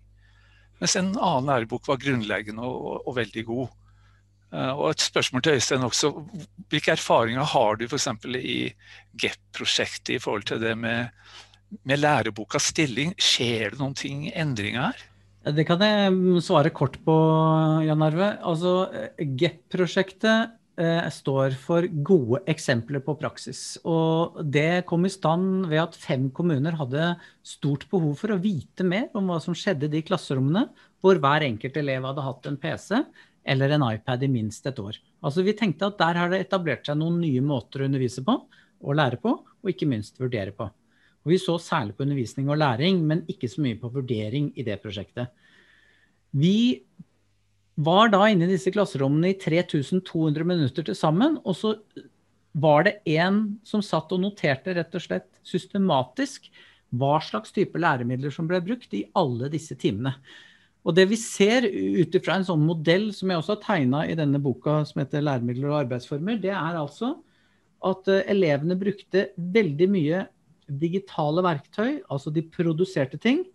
Mens 0.79 0.95
en 0.95 1.13
annen 1.17 1.49
lærebok 1.49 1.87
var 1.87 2.01
grunnleggende 2.01 2.63
og, 2.65 2.85
og, 2.85 3.07
og 3.07 3.15
veldig 3.19 3.45
god. 3.45 3.67
Uh, 4.51 4.73
og 4.75 4.89
et 4.91 5.03
spørsmål 5.03 5.43
til 5.45 5.59
Øystein 5.59 5.85
også. 5.87 6.11
Hvilke 6.71 6.91
erfaringer 6.91 7.47
har 7.53 7.77
du 7.79 7.85
f.eks. 7.87 8.07
i 8.35 8.73
GEP-prosjektet 9.15 10.17
i 10.17 10.19
forhold 10.19 10.43
til 10.49 10.59
det 10.63 10.73
med, 10.77 11.13
med 11.83 12.01
lærebokas 12.01 12.71
stilling? 12.73 13.13
Skjer 13.15 13.71
det 13.71 13.79
noen 13.79 13.95
ting, 13.95 14.27
endringer 14.35 14.89
her? 14.89 15.05
Det 15.55 15.65
kan 15.65 15.81
jeg 15.81 16.41
svare 16.45 16.69
kort 16.69 16.99
på, 17.05 17.13
Jan 17.85 18.03
Arve. 18.05 18.33
Altså, 18.45 18.73
GEP-prosjektet 19.17 20.27
eh, 20.29 20.51
står 21.13 21.55
for 21.61 21.85
gode 22.05 22.41
eksempler 22.49 23.03
på 23.05 23.15
praksis. 23.19 23.77
Og 23.87 24.39
det 24.53 24.83
kom 24.89 25.05
i 25.05 25.11
stand 25.13 25.67
ved 25.71 25.83
at 25.83 25.97
fem 25.99 26.29
kommuner 26.33 26.77
hadde 26.79 27.11
stort 27.45 27.87
behov 27.91 28.15
for 28.19 28.33
å 28.33 28.39
vite 28.41 28.85
mer 28.87 29.09
om 29.17 29.29
hva 29.29 29.37
som 29.43 29.57
skjedde 29.57 29.89
i 29.89 29.93
de 29.97 30.03
klasserommene 30.07 30.67
hvor 31.01 31.19
hver 31.21 31.45
enkelt 31.45 31.77
elev 31.81 32.05
hadde 32.09 32.25
hatt 32.25 32.49
en 32.49 32.59
PC 32.61 33.01
eller 33.51 33.73
en 33.73 33.85
iPad 33.87 34.23
i 34.23 34.29
minst 34.31 34.65
et 34.69 34.79
år. 34.79 34.97
Altså 35.25 35.45
Vi 35.45 35.55
tenkte 35.57 35.89
at 35.89 35.99
der 36.01 36.19
har 36.19 36.29
det 36.31 36.43
etablert 36.45 36.85
seg 36.85 36.99
noen 36.99 37.19
nye 37.21 37.41
måter 37.41 37.81
å 37.81 37.89
undervise 37.89 38.23
på, 38.25 38.37
og 38.81 38.97
lære 38.97 39.19
på, 39.21 39.33
og 39.41 39.69
ikke 39.69 39.89
minst 39.89 40.19
vurdere 40.21 40.53
på. 40.57 40.67
Og 41.21 41.33
Vi 41.33 41.37
så 41.41 41.57
særlig 41.61 41.95
på 41.97 42.05
undervisning 42.05 42.49
og 42.49 42.57
læring, 42.61 43.01
men 43.05 43.25
ikke 43.29 43.49
så 43.49 43.61
mye 43.61 43.77
på 43.81 43.91
vurdering 43.93 44.51
i 44.57 44.65
det 44.65 44.79
prosjektet. 44.81 45.29
Vi 46.31 46.81
var 47.85 48.11
da 48.13 48.25
inne 48.29 48.47
i 48.47 48.53
disse 48.53 48.71
klasserommene 48.73 49.31
i 49.31 49.37
3200 49.39 50.47
minutter 50.47 50.85
til 50.87 50.97
sammen. 50.97 51.37
Og 51.45 51.57
så 51.57 51.75
var 52.51 52.85
det 52.87 52.99
en 53.09 53.43
som 53.67 53.83
satt 53.85 54.11
og 54.11 54.21
noterte 54.23 54.75
rett 54.75 54.95
og 54.97 55.03
slett 55.03 55.29
systematisk 55.47 56.49
hva 56.91 57.17
slags 57.23 57.53
type 57.55 57.79
læremidler 57.79 58.33
som 58.35 58.49
ble 58.49 58.59
brukt 58.63 58.91
i 58.97 59.05
alle 59.17 59.47
disse 59.51 59.77
timene. 59.79 60.17
Og 60.81 60.95
det 60.97 61.05
vi 61.11 61.17
ser 61.19 61.67
ut 61.69 62.15
ifra 62.17 62.39
en 62.39 62.47
sånn 62.47 62.63
modell 62.65 63.11
som 63.13 63.29
jeg 63.29 63.39
også 63.39 63.55
har 63.55 63.63
tegna 63.63 64.01
i 64.09 64.17
denne 64.17 64.41
boka 64.41 64.81
som 64.89 65.03
heter 65.03 65.21
'Læremidler 65.21 65.69
og 65.69 65.79
arbeidsformer', 65.85 66.41
det 66.41 66.49
er 66.49 66.79
altså 66.79 67.15
at 67.85 68.07
eh, 68.07 68.25
elevene 68.33 68.77
brukte 68.77 69.29
veldig 69.37 69.87
mye 69.89 70.25
digitale 70.81 71.43
verktøy, 71.45 72.01
altså 72.09 72.33
de 72.33 72.41
produserte 72.41 73.17
ting. 73.17 73.45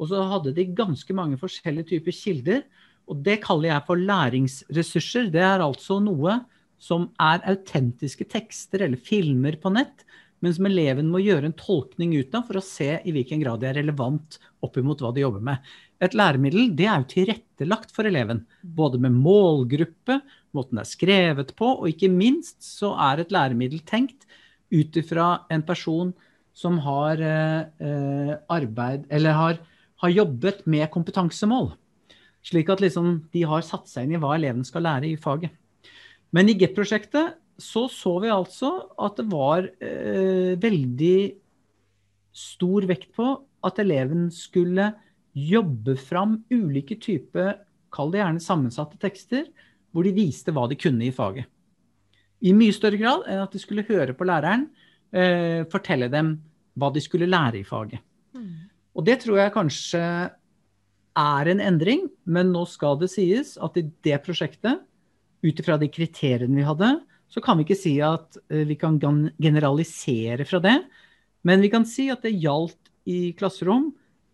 Og 0.00 0.08
så 0.08 0.22
hadde 0.24 0.54
de 0.56 0.64
ganske 0.72 1.12
mange 1.12 1.36
forskjellige 1.40 1.92
typer 1.92 2.16
kilder 2.16 2.62
og 3.10 3.24
det 3.26 3.40
kaller 3.42 3.72
jeg 3.72 3.86
for 3.88 3.98
læringsressurser. 3.98 5.30
Det 5.34 5.42
er 5.42 5.64
altså 5.64 5.98
noe 6.02 6.38
som 6.80 7.10
er 7.20 7.42
autentiske 7.50 8.24
tekster 8.30 8.86
eller 8.86 9.00
filmer 9.02 9.58
på 9.60 9.72
nett, 9.74 10.06
men 10.40 10.54
som 10.56 10.68
eleven 10.70 11.10
må 11.12 11.20
gjøre 11.20 11.50
en 11.50 11.56
tolkning 11.58 12.14
ut 12.16 12.34
av 12.36 12.46
for 12.48 12.60
å 12.60 12.64
se 12.64 12.94
i 13.04 13.12
hvilken 13.12 13.42
grad 13.42 13.60
det 13.60 13.70
er 13.72 13.80
relevant 13.82 14.38
opp 14.64 14.78
imot 14.80 15.02
hva 15.04 15.10
de 15.12 15.24
jobber 15.24 15.42
med. 15.50 15.60
Et 16.00 16.16
læremiddel 16.16 16.70
det 16.76 16.86
er 16.88 17.02
jo 17.02 17.10
tilrettelagt 17.10 17.92
for 17.92 18.08
eleven, 18.08 18.46
både 18.62 19.00
med 19.02 19.18
målgruppe, 19.20 20.20
måten 20.56 20.80
det 20.80 20.86
er 20.86 20.92
skrevet 20.94 21.52
på, 21.58 21.74
og 21.82 21.90
ikke 21.92 22.08
minst 22.12 22.62
så 22.64 22.94
er 23.10 23.20
et 23.20 23.34
læremiddel 23.34 23.84
tenkt 23.84 24.24
ut 24.72 24.96
ifra 24.96 25.42
en 25.52 25.66
person 25.66 26.14
som 26.56 26.78
har 26.82 27.20
eh, 27.20 28.32
arbeid, 28.50 29.04
eller 29.12 29.36
har, 29.36 29.60
har 30.02 30.16
jobbet 30.16 30.64
med 30.70 30.88
kompetansemål. 30.94 31.74
Slik 32.46 32.70
at 32.72 32.80
liksom 32.80 33.12
de 33.34 33.44
har 33.48 33.64
satt 33.66 33.90
seg 33.90 34.06
inn 34.06 34.16
i 34.16 34.20
hva 34.20 34.34
eleven 34.36 34.64
skal 34.66 34.86
lære 34.86 35.10
i 35.10 35.18
faget. 35.20 35.52
Men 36.32 36.48
i 36.48 36.56
GEP-prosjektet 36.56 37.36
så 37.60 37.84
så 37.92 38.14
vi 38.22 38.32
altså 38.32 38.70
at 38.96 39.18
det 39.20 39.26
var 39.28 39.66
eh, 39.84 40.56
veldig 40.60 41.16
stor 42.32 42.86
vekt 42.88 43.10
på 43.16 43.26
at 43.66 43.80
eleven 43.82 44.30
skulle 44.32 44.88
jobbe 45.36 45.94
fram 46.00 46.38
ulike 46.50 46.96
typer, 47.02 47.58
kall 47.92 48.12
det 48.14 48.22
gjerne 48.22 48.42
sammensatte 48.42 48.98
tekster, 49.02 49.50
hvor 49.90 50.06
de 50.06 50.14
viste 50.14 50.54
hva 50.54 50.66
de 50.70 50.78
kunne 50.78 51.04
i 51.06 51.14
faget. 51.14 51.46
I 52.40 52.54
mye 52.56 52.72
større 52.72 52.98
grad 53.00 53.26
enn 53.28 53.42
at 53.42 53.52
de 53.52 53.60
skulle 53.60 53.84
høre 53.88 54.14
på 54.16 54.24
læreren 54.24 54.68
eh, 55.12 55.66
fortelle 55.70 56.08
dem 56.12 56.38
hva 56.78 56.88
de 56.94 57.02
skulle 57.04 57.28
lære 57.28 57.60
i 57.60 57.66
faget. 57.66 58.00
Mm. 58.32 58.70
Og 58.96 59.06
det 59.06 59.20
tror 59.24 59.42
jeg 59.42 59.54
kanskje 59.54 60.02
er 61.20 61.50
en 61.52 61.62
endring, 61.62 62.06
men 62.24 62.52
nå 62.54 62.64
skal 62.68 62.98
det 63.00 63.10
sies 63.12 63.56
at 63.60 63.76
i 63.78 63.86
det 64.06 64.18
prosjektet, 64.24 64.82
ut 65.40 65.60
ifra 65.62 65.78
de 65.80 65.88
kriteriene 65.88 66.58
vi 66.58 66.66
hadde, 66.66 66.90
så 67.30 67.40
kan 67.44 67.56
vi 67.56 67.64
ikke 67.64 67.78
si 67.78 67.94
at 68.04 68.36
eh, 68.50 68.66
vi 68.68 68.76
kan 68.80 68.98
generalisere 69.00 70.44
fra 70.48 70.60
det. 70.62 70.76
Men 71.46 71.62
vi 71.64 71.70
kan 71.72 71.86
si 71.88 72.10
at 72.12 72.26
det 72.26 72.34
gjaldt 72.36 72.90
i 73.08 73.32
klasserom 73.38 73.88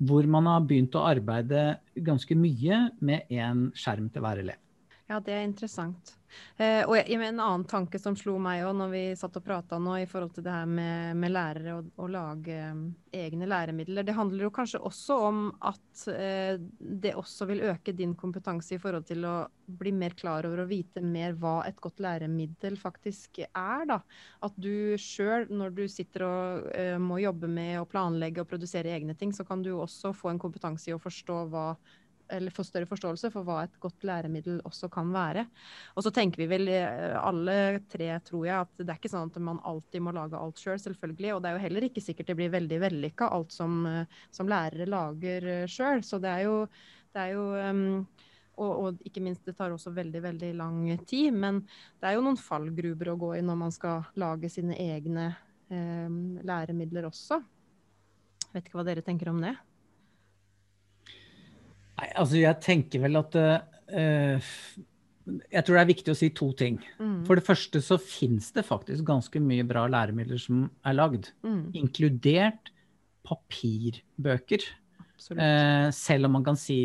hvor 0.07 0.27
man 0.29 0.49
har 0.51 0.65
begynt 0.69 0.97
å 0.99 1.07
arbeide 1.09 1.79
ganske 2.05 2.37
mye 2.37 2.87
med 3.01 3.31
én 3.33 3.69
skjerm 3.77 4.11
til 4.13 4.25
hver 4.25 4.43
elev. 4.43 4.59
Ja, 5.07 5.21
det 5.23 5.37
er 5.37 5.45
interessant. 5.47 6.17
Eh, 6.59 6.83
og 6.83 6.97
jeg, 6.97 7.15
en 7.15 7.39
annen 7.39 7.65
tanke 7.71 7.99
som 8.03 8.17
slo 8.19 8.33
meg 8.43 8.65
òg 8.67 8.73
når 8.75 8.89
vi 8.91 9.03
satt 9.15 9.37
og 9.39 9.45
prata 9.47 9.79
nå 9.79 10.01
i 10.03 10.07
forhold 10.11 10.33
til 10.35 10.43
det 10.43 10.51
her 10.51 10.67
med, 10.67 11.13
med 11.21 11.31
lærere 11.31 11.77
og 11.77 12.01
å 12.03 12.09
lage 12.11 12.57
um, 12.73 12.81
egne 13.15 13.47
læremidler, 13.47 14.03
det 14.03 14.17
handler 14.17 14.49
jo 14.49 14.51
kanskje 14.57 14.81
også 14.83 15.19
om 15.29 15.45
at 15.71 16.03
eh, 16.11 16.59
det 16.59 17.13
også 17.15 17.47
vil 17.53 17.63
øke 17.71 17.95
din 17.95 18.17
kompetanse 18.19 18.75
i 18.75 18.81
forhold 18.83 19.07
til 19.07 19.23
å 19.31 19.37
bli 19.79 19.93
mer 19.95 20.17
klar 20.19 20.49
over 20.49 20.65
og 20.65 20.73
vite 20.73 21.05
mer 21.05 21.37
hva 21.39 21.61
et 21.69 21.79
godt 21.83 22.03
læremiddel 22.03 22.75
faktisk 22.81 23.45
er. 23.47 23.87
da. 23.87 24.01
At 24.43 24.59
du 24.59 24.99
sjøl, 24.99 25.47
når 25.55 25.77
du 25.77 25.85
sitter 25.87 26.27
og 26.27 26.67
eh, 26.75 26.97
må 26.99 27.21
jobbe 27.23 27.47
med 27.47 27.79
å 27.79 27.87
planlegge 27.87 28.43
og 28.43 28.51
produsere 28.51 28.91
egne 28.99 29.15
ting, 29.15 29.31
så 29.31 29.47
kan 29.47 29.63
du 29.63 29.77
også 29.77 30.11
få 30.19 30.35
en 30.35 30.43
kompetanse 30.43 30.91
i 30.91 30.99
å 30.99 31.03
forstå 31.03 31.39
hva 31.55 31.69
eller 32.33 32.55
få 32.55 32.65
større 32.67 32.89
forståelse 32.89 33.31
for 33.35 33.47
hva 33.47 33.63
et 33.65 33.79
godt 33.83 34.05
læremiddel 34.07 34.61
også 34.67 34.91
kan 34.93 35.13
være. 35.15 35.47
Og 35.95 36.07
så 36.07 36.13
tenker 36.15 36.43
vi 36.43 36.49
vel 36.51 36.71
eh, 36.73 37.17
alle 37.21 37.57
tre, 37.93 38.11
tror 38.27 38.47
jeg, 38.49 38.67
at 38.67 38.83
det 38.83 38.89
er 38.91 39.01
ikke 39.01 39.13
sånn 39.13 39.31
at 39.31 39.41
man 39.49 39.63
alltid 39.67 40.05
må 40.05 40.15
lage 40.17 40.39
alt 40.39 40.61
sjøl, 40.61 40.79
selv, 40.81 40.99
selvfølgelig. 40.99 41.35
Og 41.37 41.43
det 41.43 41.51
er 41.51 41.59
jo 41.59 41.65
heller 41.67 41.89
ikke 41.89 42.05
sikkert 42.05 42.33
det 42.33 42.39
blir 42.39 42.55
veldig 42.55 42.83
vellykka, 42.87 43.31
alt 43.37 43.55
som, 43.55 43.81
eh, 43.91 44.23
som, 44.35 44.51
lærere 44.51 44.89
lager 44.91 45.51
eh, 45.53 45.67
sjøl. 45.71 46.05
Så 46.07 46.21
det 46.23 46.33
er 46.33 46.47
jo, 46.47 46.63
det 47.15 47.27
er 47.27 47.35
jo 47.37 47.47
um, 47.55 48.07
og, 48.57 48.71
og, 48.71 49.01
ikke 49.05 49.23
minst, 49.25 49.45
det 49.45 49.57
tar 49.59 49.75
også 49.75 49.93
veldig 49.95 50.23
veldig 50.25 50.53
lang 50.57 50.81
tid. 51.09 51.35
Men 51.37 51.63
det 52.01 52.11
er 52.11 52.17
jo 52.17 52.25
noen 52.25 52.41
fallgruber 52.41 53.13
å 53.13 53.19
gå 53.21 53.35
i 53.37 53.45
når 53.45 53.61
man 53.67 53.75
skal 53.75 54.07
lage 54.21 54.51
sine 54.53 54.79
egne 54.81 55.31
eh, 55.69 56.19
læremidler 56.47 57.09
også. 57.11 57.43
Vet 58.55 58.69
ikke 58.69 58.81
hva 58.81 58.87
dere 58.89 59.05
tenker 59.05 59.29
om 59.33 59.43
det? 59.45 59.53
Nei, 61.97 62.11
altså 62.13 62.41
jeg 62.41 62.61
tenker 62.65 63.03
vel 63.07 63.17
at 63.21 63.37
uh, 63.41 64.53
Jeg 65.49 65.65
tror 65.65 65.79
det 65.79 65.83
er 65.83 65.93
viktig 65.93 66.13
å 66.13 66.19
si 66.19 66.31
to 66.37 66.51
ting. 66.59 66.79
Mm. 67.01 67.23
For 67.29 67.39
det 67.39 67.47
første 67.47 67.83
så 67.85 67.99
fins 68.01 68.53
det 68.57 68.67
faktisk 68.69 69.07
ganske 69.09 69.41
mye 69.43 69.65
bra 69.67 69.87
læremidler 69.91 70.41
som 70.41 70.67
er 70.87 70.99
lagd. 70.99 71.33
Mm. 71.47 71.73
Inkludert 71.81 72.71
papirbøker. 73.27 74.69
Uh, 75.33 75.89
selv 75.97 76.29
om 76.29 76.37
man 76.37 76.47
kan 76.47 76.61
si 76.61 76.81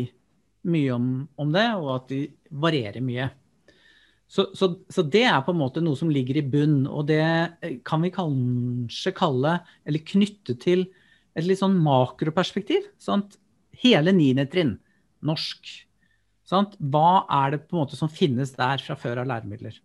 mye 0.62 0.90
om, 0.94 1.06
om, 1.42 1.52
det, 1.54 1.68
og 1.76 1.88
at 1.98 2.10
de 2.10 2.24
varierer 2.62 3.04
mye. 3.04 3.28
Så, 4.32 4.46
så, 4.56 4.70
så, 4.88 5.04
det 5.04 5.26
er 5.28 5.42
på 5.44 5.52
en 5.52 5.60
måte 5.60 5.82
noe 5.84 5.98
som 5.98 6.08
ligger 6.08 6.38
i 6.40 6.44
bunn, 6.46 6.86
og 6.88 7.10
det 7.10 7.20
kan 7.84 8.00
vi 8.00 8.10
kanskje 8.14 9.12
kalle, 9.18 9.58
eller 9.84 10.06
knytte 10.08 10.56
til, 10.62 10.86
et 11.36 11.44
litt 11.44 11.60
sånn 11.60 11.76
makroperspektiv. 11.84 12.86
Sant? 13.02 13.36
Hele 13.82 14.14
niende 14.16 14.46
trinn 14.48 14.78
norsk. 15.26 15.72
Sant? 16.48 16.76
Hva 16.78 17.24
er 17.30 17.54
det 17.54 17.64
på 17.66 17.76
en 17.76 17.84
måte 17.84 17.98
som 17.98 18.10
finnes 18.12 18.54
der 18.56 18.82
fra 18.82 18.96
før 18.98 19.22
av 19.22 19.30
læremidler? 19.30 19.78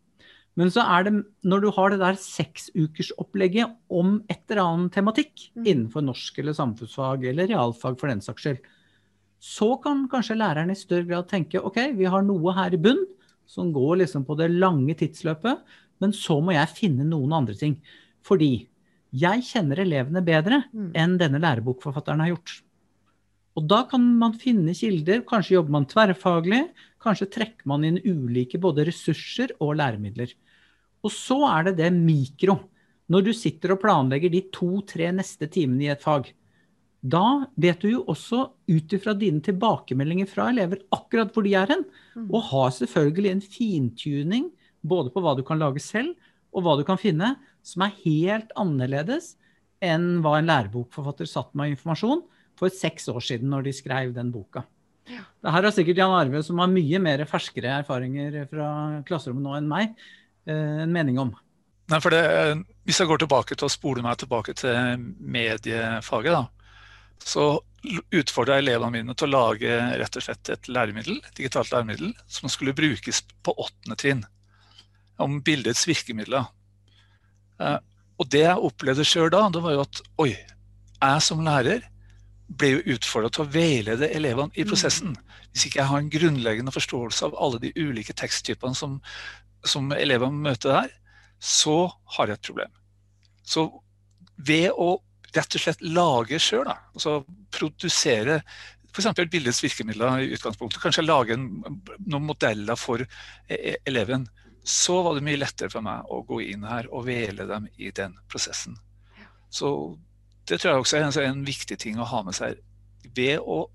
Men 0.57 0.71
så 0.73 0.81
er 0.89 1.05
det, 1.05 1.13
når 1.45 1.61
du 1.61 1.67
har 1.75 1.93
det 1.93 1.99
der 2.01 2.17
seksukersopplegget 2.17 3.75
om 3.93 4.15
et 4.25 4.41
eller 4.49 4.63
annet 4.63 4.95
tematikk 4.95 5.51
mm. 5.53 5.67
innenfor 5.67 6.01
norsk 6.01 6.39
eller 6.41 6.57
samfunnsfag 6.57 7.27
eller 7.29 7.49
realfag 7.51 7.99
for 7.99 8.09
den 8.09 8.23
saks 8.25 8.47
skyld, 8.47 8.63
så 9.37 9.75
kan 9.83 10.07
kanskje 10.09 10.39
læreren 10.39 10.73
i 10.73 10.77
større 10.77 11.05
grad 11.05 11.29
tenke 11.29 11.61
ok, 11.61 11.77
vi 11.93 12.09
har 12.09 12.25
noe 12.25 12.55
her 12.57 12.73
i 12.73 12.81
bunn 12.81 13.03
som 13.47 13.69
går 13.71 14.01
liksom 14.01 14.25
på 14.25 14.35
det 14.39 14.49
lange 14.55 14.97
tidsløpet. 14.97 15.61
men 15.99 16.11
så 16.13 16.35
må 16.41 16.53
jeg 16.53 16.75
finne 16.77 17.05
noen 17.09 17.31
andre 17.33 17.55
ting. 17.57 17.79
Fordi 18.21 18.67
jeg 19.17 19.45
kjenner 19.47 19.79
elevene 19.81 20.21
bedre 20.21 20.63
Mm. 20.73 20.91
enn 20.93 21.17
denne 21.17 21.39
lærebokforfatteren 21.41 22.19
har 22.19 22.35
gjort. 22.35 22.61
Og 23.57 23.65
da 23.65 23.81
kan 23.89 24.03
man 24.19 24.35
finne 24.37 24.75
kilder, 24.77 25.23
kanskje 25.25 25.55
jobber 25.57 25.73
man 25.79 25.87
tverrfaglig, 25.89 26.61
kanskje 27.01 27.29
trekker 27.33 27.69
man 27.69 27.85
inn 27.87 27.97
ulike 28.05 28.59
både 28.61 28.85
ressurser 28.85 29.55
og 29.57 29.79
læremidler. 29.79 30.29
Og 31.05 31.13
så 31.13 31.39
er 31.49 31.69
det 31.69 31.77
det 31.79 31.93
mikro. 31.95 32.59
Når 33.09 33.23
du 33.25 33.31
sitter 33.33 33.73
og 33.73 33.81
planlegger 33.81 34.29
de 34.33 34.43
to-tre 34.53 35.09
neste 35.15 35.47
timene 35.49 35.87
i 35.87 35.91
et 35.93 36.03
fag, 36.03 36.29
da 37.01 37.47
vet 37.55 37.81
du 37.81 37.89
jo 37.91 38.03
også 38.11 38.43
ut 38.67 38.93
ifra 38.97 39.13
dine 39.17 39.41
tilbakemeldinger 39.45 40.27
fra 40.29 40.49
elever 40.51 40.81
akkurat 40.93 41.31
hvor 41.33 41.45
de 41.45 41.53
er 41.55 41.69
hen, 41.71 41.85
Mm. 42.17 42.29
og 42.33 42.41
har 42.49 42.71
selvfølgelig 42.73 43.31
en 43.31 43.41
fintuning 43.41 44.45
både 44.83 45.11
på 45.13 45.21
hva 45.21 45.35
du 45.37 45.43
kan 45.45 45.59
lage 45.59 45.79
selv, 45.79 46.15
og 46.53 46.63
hva 46.63 46.77
du 46.77 46.83
kan 46.83 46.97
finne, 46.97 47.35
som 47.61 47.83
er 47.85 47.93
helt 48.03 48.49
annerledes 48.57 49.35
enn 49.81 50.23
hva 50.23 50.39
en 50.39 50.49
lærebokforfatter 50.49 51.29
satt 51.29 51.53
med 51.53 51.67
av 51.67 51.75
informasjon 51.75 52.23
for 52.57 52.73
seks 52.73 53.07
år 53.13 53.21
siden 53.23 53.51
når 53.53 53.67
de 53.67 53.75
skrev 53.75 54.13
den 54.15 54.31
boka. 54.33 54.65
Ja. 55.07 55.23
Det 55.43 55.53
her 55.53 55.67
har 55.69 55.73
sikkert 55.73 56.01
Jan 56.01 56.15
Arve, 56.15 56.41
som 56.43 56.59
har 56.59 56.71
mye 56.71 56.99
mer 56.99 57.23
ferskere 57.29 57.77
erfaringer 57.79 58.41
fra 58.51 58.69
klasserommet 59.07 59.45
nå 59.45 59.55
enn 59.59 59.69
meg, 59.71 59.93
eh, 60.49 60.83
en 60.83 60.93
mening 60.93 61.19
om. 61.23 61.35
Nei, 61.87 62.01
for 62.03 62.11
det, 62.11 62.65
Hvis 62.83 62.99
jeg 62.99 63.07
går 63.07 63.23
tilbake 63.23 63.55
til 63.55 63.67
å 63.67 63.71
spole 63.71 64.03
meg 64.03 64.17
tilbake 64.19 64.53
til 64.59 64.99
mediefaget, 65.19 66.35
da, 66.35 66.47
så 67.23 67.59
utfordra 68.11 68.57
elevene 68.59 68.91
mine 68.91 69.15
til 69.15 69.29
å 69.29 69.37
lage 69.37 69.77
rett 69.99 70.19
og 70.19 70.23
slett 70.25 70.51
et 70.51 70.67
læremiddel, 70.67 71.21
et 71.23 71.39
digitalt 71.39 71.71
læremiddel 71.71 72.11
som 72.27 72.51
skulle 72.51 72.75
brukes 72.75 73.21
på 73.43 73.55
åttende 73.55 73.95
trinn. 73.99 74.25
Om 75.17 75.39
bildets 75.41 75.87
virkemidler. 75.87 76.49
Eh, 77.59 77.79
og 78.17 78.29
det 78.33 78.43
jeg 78.43 78.65
opplevde 78.69 79.05
sjøl 79.07 79.31
da, 79.33 79.45
det 79.53 79.63
var 79.63 79.77
jo 79.77 79.85
at 79.85 80.01
oi, 80.23 80.31
jeg 80.97 81.23
som 81.23 81.43
lærer 81.45 81.85
ble 82.47 82.69
jo 82.75 82.95
utfordra 82.95 83.31
til 83.33 83.43
å 83.43 83.51
veilede 83.51 84.09
elevene 84.15 84.55
i 84.55 84.65
prosessen. 84.67 85.17
Hvis 85.51 85.67
ikke 85.67 85.81
jeg 85.81 85.91
har 85.91 86.03
en 86.03 86.13
grunnleggende 86.13 86.73
forståelse 86.73 87.27
av 87.27 87.35
alle 87.43 87.59
de 87.63 87.73
ulike 87.75 88.15
teksttypene 88.17 88.77
som, 88.77 88.99
som 89.67 89.91
elevene 89.95 90.45
møter 90.47 90.73
der, 90.73 90.95
så 91.43 91.89
har 92.15 92.31
jeg 92.31 92.39
et 92.39 92.47
problem. 92.49 92.79
Så 93.43 93.67
ved 94.37 94.71
å 94.71 94.95
rett 95.35 95.57
og 95.57 95.61
slett 95.61 95.83
lage 95.83 96.39
sjøl, 96.41 96.69
altså 96.69 97.19
produsere 97.53 98.41
f.eks. 98.97 99.29
bildets 99.29 99.61
virkemidler 99.61 100.23
i 100.23 100.31
utgangspunktet, 100.33 100.81
kanskje 100.81 101.05
lage 101.05 101.35
en, 101.35 101.47
noen 102.07 102.25
modeller 102.25 102.79
for 102.79 103.03
e- 103.03 103.75
eleven, 103.85 104.25
så 104.67 105.01
var 105.05 105.15
det 105.15 105.25
mye 105.27 105.39
lettere 105.39 105.71
for 105.71 105.85
meg 105.85 106.09
å 106.11 106.23
gå 106.27 106.41
inn 106.49 106.65
her 106.67 106.89
og 106.91 107.05
vele 107.07 107.45
dem 107.47 107.67
i 107.77 107.91
den 107.95 108.17
prosessen. 108.31 108.75
Så 109.53 109.69
det 110.49 110.59
tror 110.59 110.71
jeg 110.71 110.83
også 110.83 110.97
er 110.97 111.07
en, 111.07 111.37
en 111.37 111.47
viktig 111.47 111.77
ting 111.79 111.99
å 111.99 112.07
ha 112.07 112.21
med 112.25 112.37
seg. 112.37 112.59
Ved 113.15 113.39
å 113.43 113.65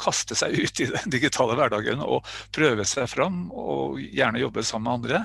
kaste 0.00 0.36
seg 0.38 0.56
ut 0.56 0.80
i 0.80 0.88
den 0.92 1.12
digitale 1.16 1.56
hverdagen 1.58 2.02
og 2.04 2.26
prøve 2.54 2.86
seg 2.88 3.08
fram, 3.10 3.46
og 3.52 4.00
gjerne 4.00 4.42
jobbe 4.42 4.64
sammen 4.66 4.86
med 4.86 4.98
andre, 4.98 5.24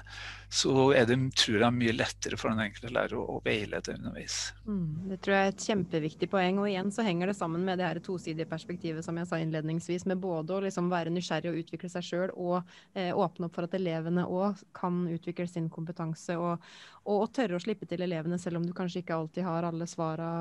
så 0.51 0.89
er 0.91 1.05
det 1.07 1.15
tror 1.39 1.61
jeg, 1.63 1.73
mye 1.77 1.93
lettere 1.95 2.35
for 2.35 2.51
den 2.51 2.59
enkelte 2.65 2.91
lærer 2.91 3.15
å, 3.15 3.37
veilede 3.45 3.93
underveis. 3.95 4.49
Mm, 4.67 5.07
det 5.07 5.17
tror 5.23 5.35
jeg 5.35 5.47
er 5.47 5.53
et 5.53 5.67
kjempeviktig 5.69 6.27
poeng. 6.33 6.59
Og 6.59 6.67
igjen 6.67 6.91
så 6.91 7.05
henger 7.07 7.31
det 7.31 7.37
sammen 7.37 7.63
med 7.63 7.79
det 7.79 7.87
her 7.87 8.01
tosidige 8.03 8.49
perspektivet 8.51 9.05
som 9.05 9.15
jeg 9.15 9.29
sa 9.29 9.39
innledningsvis, 9.39 10.03
med 10.11 10.19
både 10.19 10.57
å 10.57 10.59
liksom 10.65 10.91
være 10.91 11.13
nysgjerrig 11.15 11.53
og 11.53 11.61
utvikle 11.63 11.91
seg 11.93 12.03
sjøl, 12.03 12.35
og 12.35 12.57
eh, 12.99 13.15
åpne 13.15 13.47
opp 13.47 13.55
for 13.55 13.69
at 13.69 13.79
elevene 13.79 14.27
òg 14.27 14.59
kan 14.75 15.05
utvikle 15.13 15.47
sin 15.47 15.71
kompetanse. 15.71 16.35
Og, 16.35 16.59
og, 17.05 17.15
og 17.15 17.31
tørre 17.37 17.55
å 17.55 17.63
slippe 17.63 17.87
til 17.87 18.03
elevene, 18.03 18.39
selv 18.41 18.59
om 18.59 18.67
du 18.67 18.75
kanskje 18.75 19.05
ikke 19.05 19.21
alltid 19.21 19.47
har 19.47 19.71
alle 19.71 19.87
svara 19.87 20.33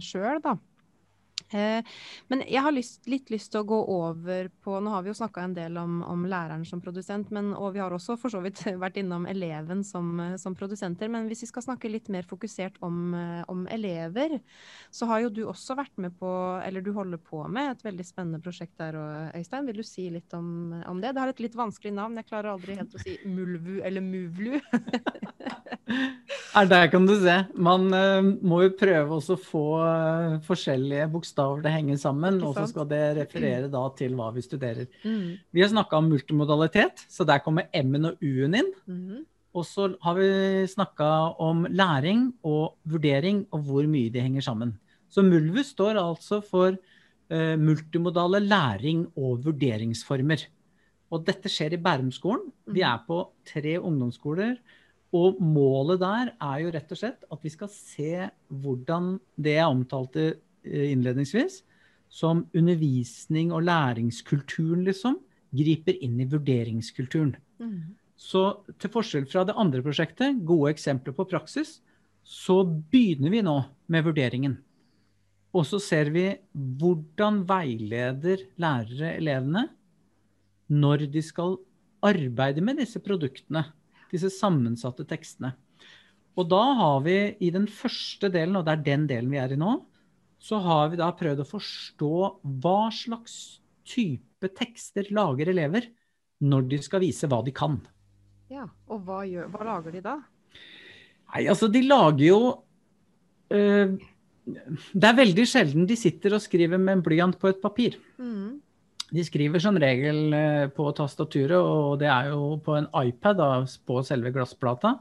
sjøl, 0.00 0.40
da. 0.40 0.56
Eh, 1.50 1.82
men 2.30 2.42
jeg 2.46 2.62
har 2.64 2.74
lyst, 2.74 3.06
litt 3.10 3.30
lyst 3.32 3.52
til 3.52 3.62
å 3.62 3.68
gå 3.68 3.78
over 3.94 4.50
på 4.62 4.76
Nå 4.80 4.92
har 4.94 5.04
vi 5.04 5.10
jo 5.10 5.16
snakka 5.18 5.44
en 5.44 5.56
del 5.56 5.78
om, 5.80 6.00
om, 6.06 6.26
læreren 6.30 6.64
som 6.68 6.82
produsent, 6.84 7.32
men, 7.34 7.52
og 7.56 7.74
vi 7.74 7.82
har 7.82 7.94
også 7.94 8.16
for 8.20 8.32
så 8.32 8.42
vidt 8.44 8.62
vært 8.84 9.00
innom 9.00 9.26
eleven 9.30 9.82
som, 9.86 10.12
som 10.40 10.56
produsenter. 10.58 11.10
Men 11.12 11.28
hvis 11.30 11.44
vi 11.46 11.50
skal 11.50 11.66
snakke 11.66 11.90
litt 11.90 12.10
mer 12.12 12.28
fokusert 12.28 12.78
om, 12.86 13.14
om, 13.50 13.66
elever, 13.70 14.38
så 14.94 15.08
har 15.10 15.24
jo 15.24 15.34
du 15.34 15.42
også 15.48 15.76
vært 15.78 15.96
med 16.02 16.16
på, 16.20 16.30
eller 16.64 16.84
du 16.84 16.92
holder 16.96 17.20
på 17.22 17.42
med, 17.48 17.72
et 17.74 17.84
veldig 17.86 18.06
spennende 18.06 18.42
prosjekt 18.42 18.76
der. 18.80 18.98
Øystein, 19.36 19.68
vil 19.68 19.82
du 19.82 19.86
si 19.86 20.08
litt 20.12 20.32
om, 20.36 20.72
om 20.88 21.02
det? 21.02 21.14
Det 21.14 21.24
har 21.24 21.32
et 21.32 21.44
litt 21.44 21.58
vanskelig 21.58 21.94
navn. 21.96 22.18
Jeg 22.20 22.30
klarer 22.30 22.54
aldri 22.54 22.78
helt 22.78 22.96
å 22.96 23.02
si 23.02 23.18
Mulvu 23.28 23.80
eller 23.86 24.04
Muvlu. 24.04 24.58
Er 26.58 26.66
der 26.66 26.88
kan 26.90 27.06
du 27.06 27.14
se. 27.20 27.36
Man 27.54 27.88
uh, 27.94 28.26
må 28.42 28.62
jo 28.64 28.72
prøve 28.78 29.16
også 29.16 29.36
å 29.36 29.42
få 29.42 29.64
uh, 29.78 30.38
forskjellige 30.46 31.08
bokstaver 31.12 31.62
til 31.62 31.70
å 31.70 31.74
henge 31.74 31.98
sammen, 32.00 32.40
og 32.46 32.56
så 32.58 32.66
skal 32.70 32.88
det 32.90 33.02
referere 33.20 33.70
da 33.70 33.82
til 33.98 34.16
hva 34.18 34.30
vi 34.34 34.44
studerer. 34.44 34.88
Mm. 35.04 35.38
Vi 35.54 35.62
har 35.62 35.72
snakka 35.72 36.00
om 36.00 36.10
multimodalitet, 36.10 37.04
så 37.10 37.26
der 37.28 37.42
kommer 37.44 37.70
M-en 37.76 38.12
og 38.12 38.24
U-en 38.24 38.58
inn. 38.60 38.72
Mm. 38.90 39.20
Og 39.54 39.66
så 39.66 39.88
har 40.04 40.18
vi 40.18 40.30
snakka 40.70 41.10
om 41.42 41.64
læring 41.66 42.28
og 42.46 42.76
vurdering, 42.90 43.44
og 43.50 43.66
hvor 43.66 43.86
mye 43.90 44.12
de 44.14 44.22
henger 44.22 44.46
sammen. 44.46 44.76
Så 45.10 45.24
Mulvus 45.26 45.72
står 45.74 45.98
altså 45.98 46.38
for 46.46 46.74
uh, 46.74 47.56
multimodale 47.58 48.42
læring 48.42 49.08
og 49.18 49.42
vurderingsformer. 49.46 50.46
Og 51.10 51.24
dette 51.26 51.50
skjer 51.50 51.74
i 51.74 51.82
Bærumsskolen. 51.82 52.50
Vi 52.70 52.84
er 52.86 53.02
på 53.06 53.24
tre 53.46 53.78
ungdomsskoler. 53.78 54.54
Og 55.16 55.40
målet 55.42 56.00
der 56.02 56.30
er 56.36 56.60
jo 56.62 56.70
rett 56.74 56.92
og 56.94 57.00
slett 57.00 57.24
at 57.34 57.42
vi 57.42 57.50
skal 57.50 57.70
se 57.72 58.28
hvordan 58.62 59.16
det 59.34 59.56
jeg 59.56 59.74
omtalte 59.74 60.26
innledningsvis, 60.64 61.62
som 62.10 62.44
undervisning 62.54 63.52
og 63.54 63.64
læringskulturen, 63.66 64.84
liksom, 64.86 65.18
griper 65.54 65.98
inn 66.02 66.18
i 66.22 66.28
vurderingskulturen. 66.30 67.34
Mm. 67.58 67.96
Så 68.20 68.42
til 68.78 68.92
forskjell 68.92 69.26
fra 69.30 69.46
det 69.48 69.56
andre 69.58 69.82
prosjektet, 69.82 70.42
gode 70.46 70.74
eksempler 70.74 71.14
på 71.16 71.26
praksis, 71.30 71.78
så 72.22 72.62
begynner 72.64 73.32
vi 73.32 73.42
nå 73.42 73.56
med 73.90 74.04
vurderingen. 74.06 74.58
Og 75.56 75.66
så 75.66 75.80
ser 75.82 76.12
vi 76.14 76.28
hvordan 76.54 77.42
veileder 77.48 78.44
lærere 78.60 79.16
elevene 79.16 79.64
når 80.70 81.08
de 81.10 81.22
skal 81.26 81.56
arbeide 82.06 82.62
med 82.62 82.78
disse 82.78 83.00
produktene 83.02 83.64
disse 84.14 84.30
sammensatte 84.34 85.06
tekstene. 85.08 85.54
Og 86.38 86.48
da 86.50 86.62
har 86.78 87.00
vi 87.04 87.16
i 87.42 87.50
den 87.52 87.66
første 87.70 88.30
delen, 88.32 88.58
og 88.58 88.66
det 88.66 88.76
er 88.76 88.84
den 88.86 89.06
delen 89.10 89.32
vi 89.32 89.40
er 89.42 89.54
i 89.54 89.58
nå, 89.60 89.76
så 90.40 90.60
har 90.64 90.92
vi 90.92 91.00
da 91.00 91.10
prøvd 91.16 91.42
å 91.42 91.48
forstå 91.48 92.12
hva 92.62 92.78
slags 92.94 93.34
type 93.84 94.48
tekster 94.56 95.10
lager 95.12 95.50
elever 95.52 95.90
når 96.40 96.68
de 96.70 96.78
skal 96.80 97.02
vise 97.04 97.28
hva 97.28 97.42
de 97.44 97.52
kan. 97.52 97.76
Ja, 98.50 98.64
og 98.90 99.04
hva, 99.06 99.20
gjør, 99.28 99.50
hva 99.52 99.66
lager 99.66 99.94
de 99.94 100.02
da? 100.04 100.16
Nei, 101.30 101.44
altså 101.52 101.68
de 101.70 101.84
lager 101.86 102.24
jo 102.24 102.38
øh, 103.54 103.92
Det 104.50 105.06
er 105.06 105.18
veldig 105.20 105.44
sjelden 105.46 105.86
de 105.86 105.98
sitter 105.98 106.34
og 106.34 106.42
skriver 106.42 106.80
med 106.80 106.96
en 106.96 107.04
blyant 107.04 107.36
på 107.38 107.52
et 107.52 107.60
papir. 107.62 108.00
Mm. 108.18 108.58
De 109.10 109.24
skriver 109.26 109.62
som 109.62 109.78
regel 109.80 110.34
på 110.76 110.86
tastaturet, 110.94 111.58
og 111.58 111.98
det 112.02 112.08
er 112.10 112.30
jo 112.30 112.56
på 112.62 112.76
en 112.78 112.86
iPad 113.02 113.40
da, 113.40 113.48
på 113.86 114.02
selve 114.06 114.30
glassplata. 114.34 114.96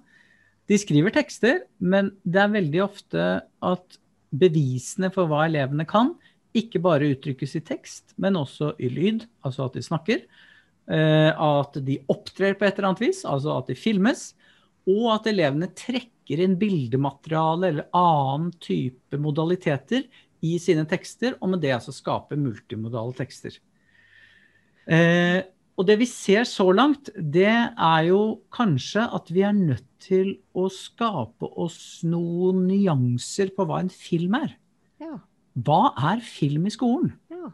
De 0.69 0.78
skriver 0.78 1.13
tekster, 1.13 1.63
men 1.78 2.12
det 2.26 2.41
er 2.41 2.56
veldig 2.56 2.82
ofte 2.86 3.28
at 3.45 4.00
bevisene 4.30 5.10
for 5.13 5.30
hva 5.30 5.45
elevene 5.48 5.86
kan, 5.89 6.15
ikke 6.58 6.82
bare 6.82 7.12
uttrykkes 7.13 7.56
i 7.60 7.63
tekst, 7.65 8.15
men 8.17 8.38
også 8.38 8.72
i 8.82 8.89
lyd, 8.89 9.26
altså 9.45 9.67
at 9.67 9.78
de 9.78 9.86
snakker. 9.86 10.24
At 10.89 11.78
de 11.86 12.00
opptrer 12.10 12.58
på 12.58 12.65
et 12.65 12.78
eller 12.78 12.89
annet 12.89 13.04
vis, 13.06 13.22
altså 13.30 13.60
at 13.60 13.69
de 13.69 13.78
filmes. 13.78 14.32
Og 14.89 15.12
at 15.13 15.30
elevene 15.30 15.69
trekker 15.78 16.41
inn 16.41 16.58
bildemateriale 16.58 17.69
eller 17.69 17.89
annen 17.93 18.50
type 18.62 19.17
modaliteter 19.22 20.06
i 20.45 20.56
sine 20.62 20.86
tekster, 20.89 21.38
og 21.38 21.54
med 21.54 21.62
det 21.62 21.76
altså 21.78 21.93
skape 21.93 22.38
multimodale 22.39 23.13
tekster. 23.17 23.58
Eh, 24.89 25.41
og 25.80 25.88
det 25.88 25.95
vi 26.02 26.08
ser 26.10 26.43
så 26.49 26.65
langt, 26.75 27.12
det 27.15 27.47
er 27.47 28.02
jo 28.10 28.41
kanskje 28.52 29.06
at 29.15 29.30
vi 29.32 29.45
er 29.47 29.56
nødt 29.56 29.86
til 30.04 30.34
å 30.58 30.67
skape 30.73 31.47
oss 31.60 32.02
noen 32.08 32.65
nyanser 32.67 33.54
på 33.56 33.67
hva 33.67 33.80
en 33.84 33.93
film 33.93 34.36
er. 34.41 34.58
Ja. 34.99 35.21
Hva 35.56 35.93
er 36.12 36.23
film 36.25 36.67
i 36.67 36.73
skolen? 36.73 37.13
Ja. 37.32 37.54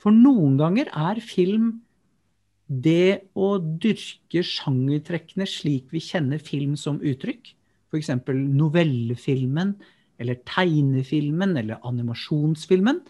For 0.00 0.14
noen 0.14 0.56
ganger 0.60 0.88
er 0.96 1.20
film 1.24 1.82
det 2.70 3.26
å 3.34 3.56
dyrke 3.58 4.44
sjangertrekkene 4.46 5.46
slik 5.48 5.90
vi 5.92 6.00
kjenner 6.04 6.40
film 6.40 6.76
som 6.78 7.00
uttrykk. 7.02 7.50
F.eks. 7.90 8.12
novellefilmen, 8.30 9.74
eller 10.20 10.38
tegnefilmen, 10.46 11.56
eller 11.58 11.82
animasjonsfilmen. 11.84 13.02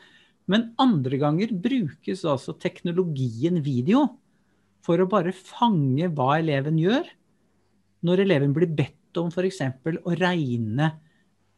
Men 0.51 0.73
andre 0.83 1.21
ganger 1.21 1.53
brukes 1.55 2.25
altså 2.27 2.57
teknologien 2.59 3.61
video 3.63 4.07
for 4.85 4.99
å 4.99 5.09
bare 5.11 5.35
fange 5.37 6.09
hva 6.17 6.41
eleven 6.41 6.79
gjør, 6.81 7.07
når 8.07 8.25
eleven 8.25 8.55
blir 8.57 8.71
bedt 8.73 9.21
om 9.21 9.29
f.eks. 9.31 9.61
å 10.01 10.17
regne 10.19 10.91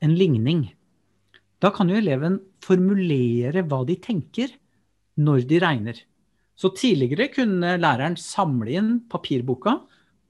en 0.02 0.14
ligning, 0.18 0.66
da 1.62 1.70
kan 1.70 1.90
jo 1.90 2.00
eleven 2.00 2.40
formulere 2.64 3.62
hva 3.70 3.84
de 3.86 3.94
tenker 4.02 4.50
når 5.22 5.44
de 5.46 5.60
regner. 5.62 6.00
Så 6.58 6.72
tidligere 6.74 7.30
kunne 7.32 7.76
læreren 7.78 8.16
samle 8.18 8.74
inn 8.74 8.90
papirboka 9.10 9.76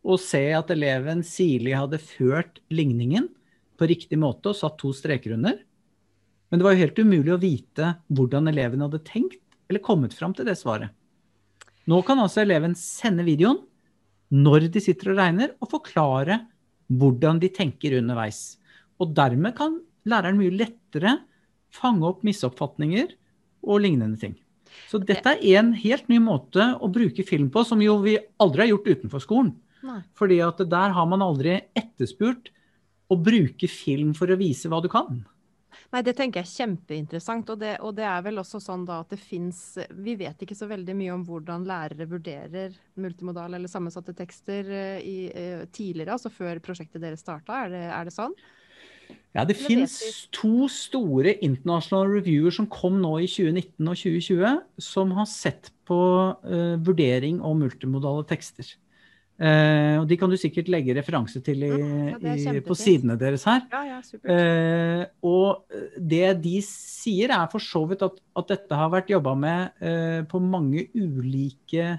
og 0.03 0.21
se 0.21 0.43
at 0.55 0.71
eleven 0.75 1.23
sirlig 1.25 1.73
hadde 1.79 2.03
ført 2.03 2.61
ligningen 2.73 3.31
på 3.81 3.89
riktig 3.89 4.19
måte 4.21 4.53
og 4.53 4.59
satt 4.59 4.77
to 4.83 4.93
streker 4.95 5.35
under. 5.39 5.57
Men 6.53 6.61
det 6.61 6.67
var 6.67 6.75
jo 6.77 6.85
helt 6.85 6.99
umulig 7.01 7.33
å 7.33 7.41
vite 7.41 7.95
hvordan 8.13 8.51
eleven 8.51 8.85
hadde 8.85 9.01
tenkt 9.09 9.41
eller 9.73 9.81
kommet 9.81 10.13
fram 10.13 10.35
til 10.37 10.45
det 10.45 10.59
svaret. 10.61 10.93
Nå 11.89 12.03
kan 12.05 12.21
altså 12.21 12.43
eleven 12.43 12.75
sende 12.77 13.25
videoen 13.25 13.63
når 14.33 14.69
de 14.73 14.81
sitter 14.85 15.13
og 15.13 15.19
regner, 15.21 15.55
og 15.61 15.71
forklare 15.73 16.39
hvordan 16.93 17.41
de 17.41 17.49
tenker 17.53 17.97
underveis. 17.99 18.59
Og 19.01 19.17
dermed 19.17 19.57
kan 19.57 19.81
læreren 20.09 20.39
mye 20.39 20.53
lettere 20.53 21.17
fange 21.73 22.05
opp 22.09 22.23
misoppfatninger 22.25 23.17
og 23.65 23.83
lignende 23.85 24.21
ting. 24.21 24.37
Så 24.89 25.01
dette 25.01 25.39
er 25.39 25.59
en 25.61 25.73
helt 25.77 26.09
ny 26.13 26.21
måte 26.21 26.75
å 26.81 26.89
bruke 26.93 27.25
film 27.29 27.49
på, 27.53 27.65
som 27.65 27.81
jo 27.85 27.99
vi 28.05 28.19
aldri 28.41 28.67
har 28.67 28.75
gjort 28.75 28.93
utenfor 28.93 29.25
skolen. 29.25 29.53
Nei. 29.83 30.01
Fordi 30.17 30.39
at 30.45 30.61
der 30.69 30.97
har 30.97 31.09
man 31.09 31.25
aldri 31.25 31.59
etterspurt 31.77 32.53
å 33.13 33.19
bruke 33.21 33.69
film 33.69 34.13
for 34.17 34.33
å 34.33 34.41
vise 34.41 34.69
hva 34.73 34.81
du 34.85 34.89
kan. 34.93 35.25
Nei, 35.93 36.03
det 36.07 36.15
tenker 36.19 36.43
jeg 36.43 36.49
er 36.49 36.53
kjempeinteressant. 36.53 37.53
Og 37.55 37.61
det, 37.61 37.75
og 37.85 37.95
det 37.99 38.07
er 38.09 38.25
vel 38.27 38.41
også 38.43 38.61
sånn 38.63 38.87
da 38.89 39.01
at 39.03 39.13
det 39.13 39.21
fins 39.23 39.61
Vi 40.05 40.17
vet 40.21 40.43
ikke 40.45 40.57
så 40.59 40.69
veldig 40.71 40.97
mye 40.99 41.13
om 41.15 41.27
hvordan 41.27 41.67
lærere 41.69 42.09
vurderer 42.11 42.75
multimodale 43.01 43.59
eller 43.59 43.71
sammensatte 43.71 44.15
tekster 44.17 44.69
eh, 44.73 44.99
i, 45.05 45.19
eh, 45.29 45.63
tidligere, 45.73 46.17
altså 46.17 46.33
før 46.33 46.61
prosjektet 46.65 47.03
deres 47.03 47.23
starta. 47.25 47.65
Er, 47.67 47.77
er, 47.91 48.09
det 48.09 48.15
sånn? 48.15 48.35
Ja, 49.33 49.45
det 49.49 49.57
fins 49.57 49.97
to 50.35 50.69
store 50.73 51.35
internasjonale 51.45 52.19
reviewer 52.19 52.53
som 52.53 52.69
kom 52.71 52.99
nå 53.01 53.15
i 53.23 53.29
2019 53.31 53.89
og 53.89 53.97
2020, 53.97 54.61
som 54.85 55.15
har 55.17 55.29
sett 55.29 55.73
på 55.89 55.99
uh, 55.99 56.77
vurdering 56.85 57.41
av 57.45 57.57
multimodale 57.61 58.27
tekster. 58.29 58.69
Uh, 59.41 60.03
og 60.03 60.05
De 60.11 60.19
kan 60.21 60.31
du 60.31 60.37
sikkert 60.39 60.69
legge 60.71 60.95
referanse 60.95 61.41
til 61.43 61.65
i, 61.67 61.71
ja, 61.73 62.35
i, 62.53 62.61
på 62.63 62.77
sidene 62.79 63.17
deres 63.19 63.47
her. 63.49 63.65
Ja, 63.73 63.81
ja, 63.89 64.01
eh, 64.35 65.03
og 65.27 65.65
det 65.97 66.37
de 66.45 66.59
sier, 66.67 67.33
er 67.35 67.49
for 67.51 67.65
så 67.65 67.83
vidt 67.91 68.05
at, 68.07 68.21
at 68.39 68.53
dette 68.53 68.79
har 68.79 68.93
vært 68.93 69.11
jobba 69.11 69.35
med 69.35 69.83
på 70.31 70.39
mange 70.45 70.87
ulike 70.95 71.97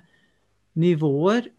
nivåer, 0.80 1.50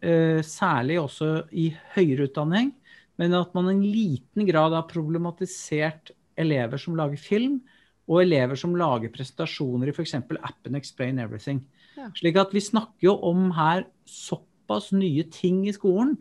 særlig 0.47 0.97
også 1.03 1.29
i 1.53 1.69
høyere 1.95 2.31
utdanning 2.31 2.73
men 3.21 3.35
at 3.39 3.55
man 3.55 3.69
i 3.71 3.75
en 3.75 3.85
liten 3.85 4.47
grad 4.49 4.75
har 4.75 4.89
problematisert 4.91 6.13
elever 6.41 6.81
som 6.81 6.97
lager 6.99 7.21
film, 7.21 7.61
og 8.11 8.21
elever 8.21 8.59
som 8.59 8.75
lager 8.77 9.13
presentasjoner 9.13 9.89
i 9.89 9.95
f.eks. 9.95 10.17
appen 10.19 10.77
Explain 10.77 11.21
Everything. 11.23 11.63
Ja. 11.97 12.11
Slik 12.19 12.37
at 12.41 12.53
vi 12.53 12.61
snakker 12.61 13.07
jo 13.07 13.15
om 13.31 13.47
her 13.57 13.87
såpass 14.05 14.51
nye 14.93 15.25
ting 15.31 15.65
i 15.69 15.75
skolen 15.75 16.17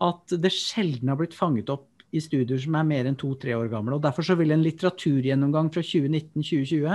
at 0.00 0.34
det 0.38 0.52
sjelden 0.54 1.10
har 1.10 1.18
blitt 1.18 1.34
fanget 1.34 1.70
opp 1.74 2.04
i 2.14 2.20
studier 2.22 2.60
som 2.62 2.76
er 2.78 2.86
mer 2.88 3.08
enn 3.08 3.18
to-tre 3.18 3.52
år 3.56 3.68
gamle. 3.72 3.96
og 3.98 4.02
Derfor 4.04 4.24
så 4.24 4.36
vil 4.38 4.54
en 4.54 4.64
litteraturgjennomgang 4.64 5.68
fra 5.74 5.82
2019-2020 5.84 6.88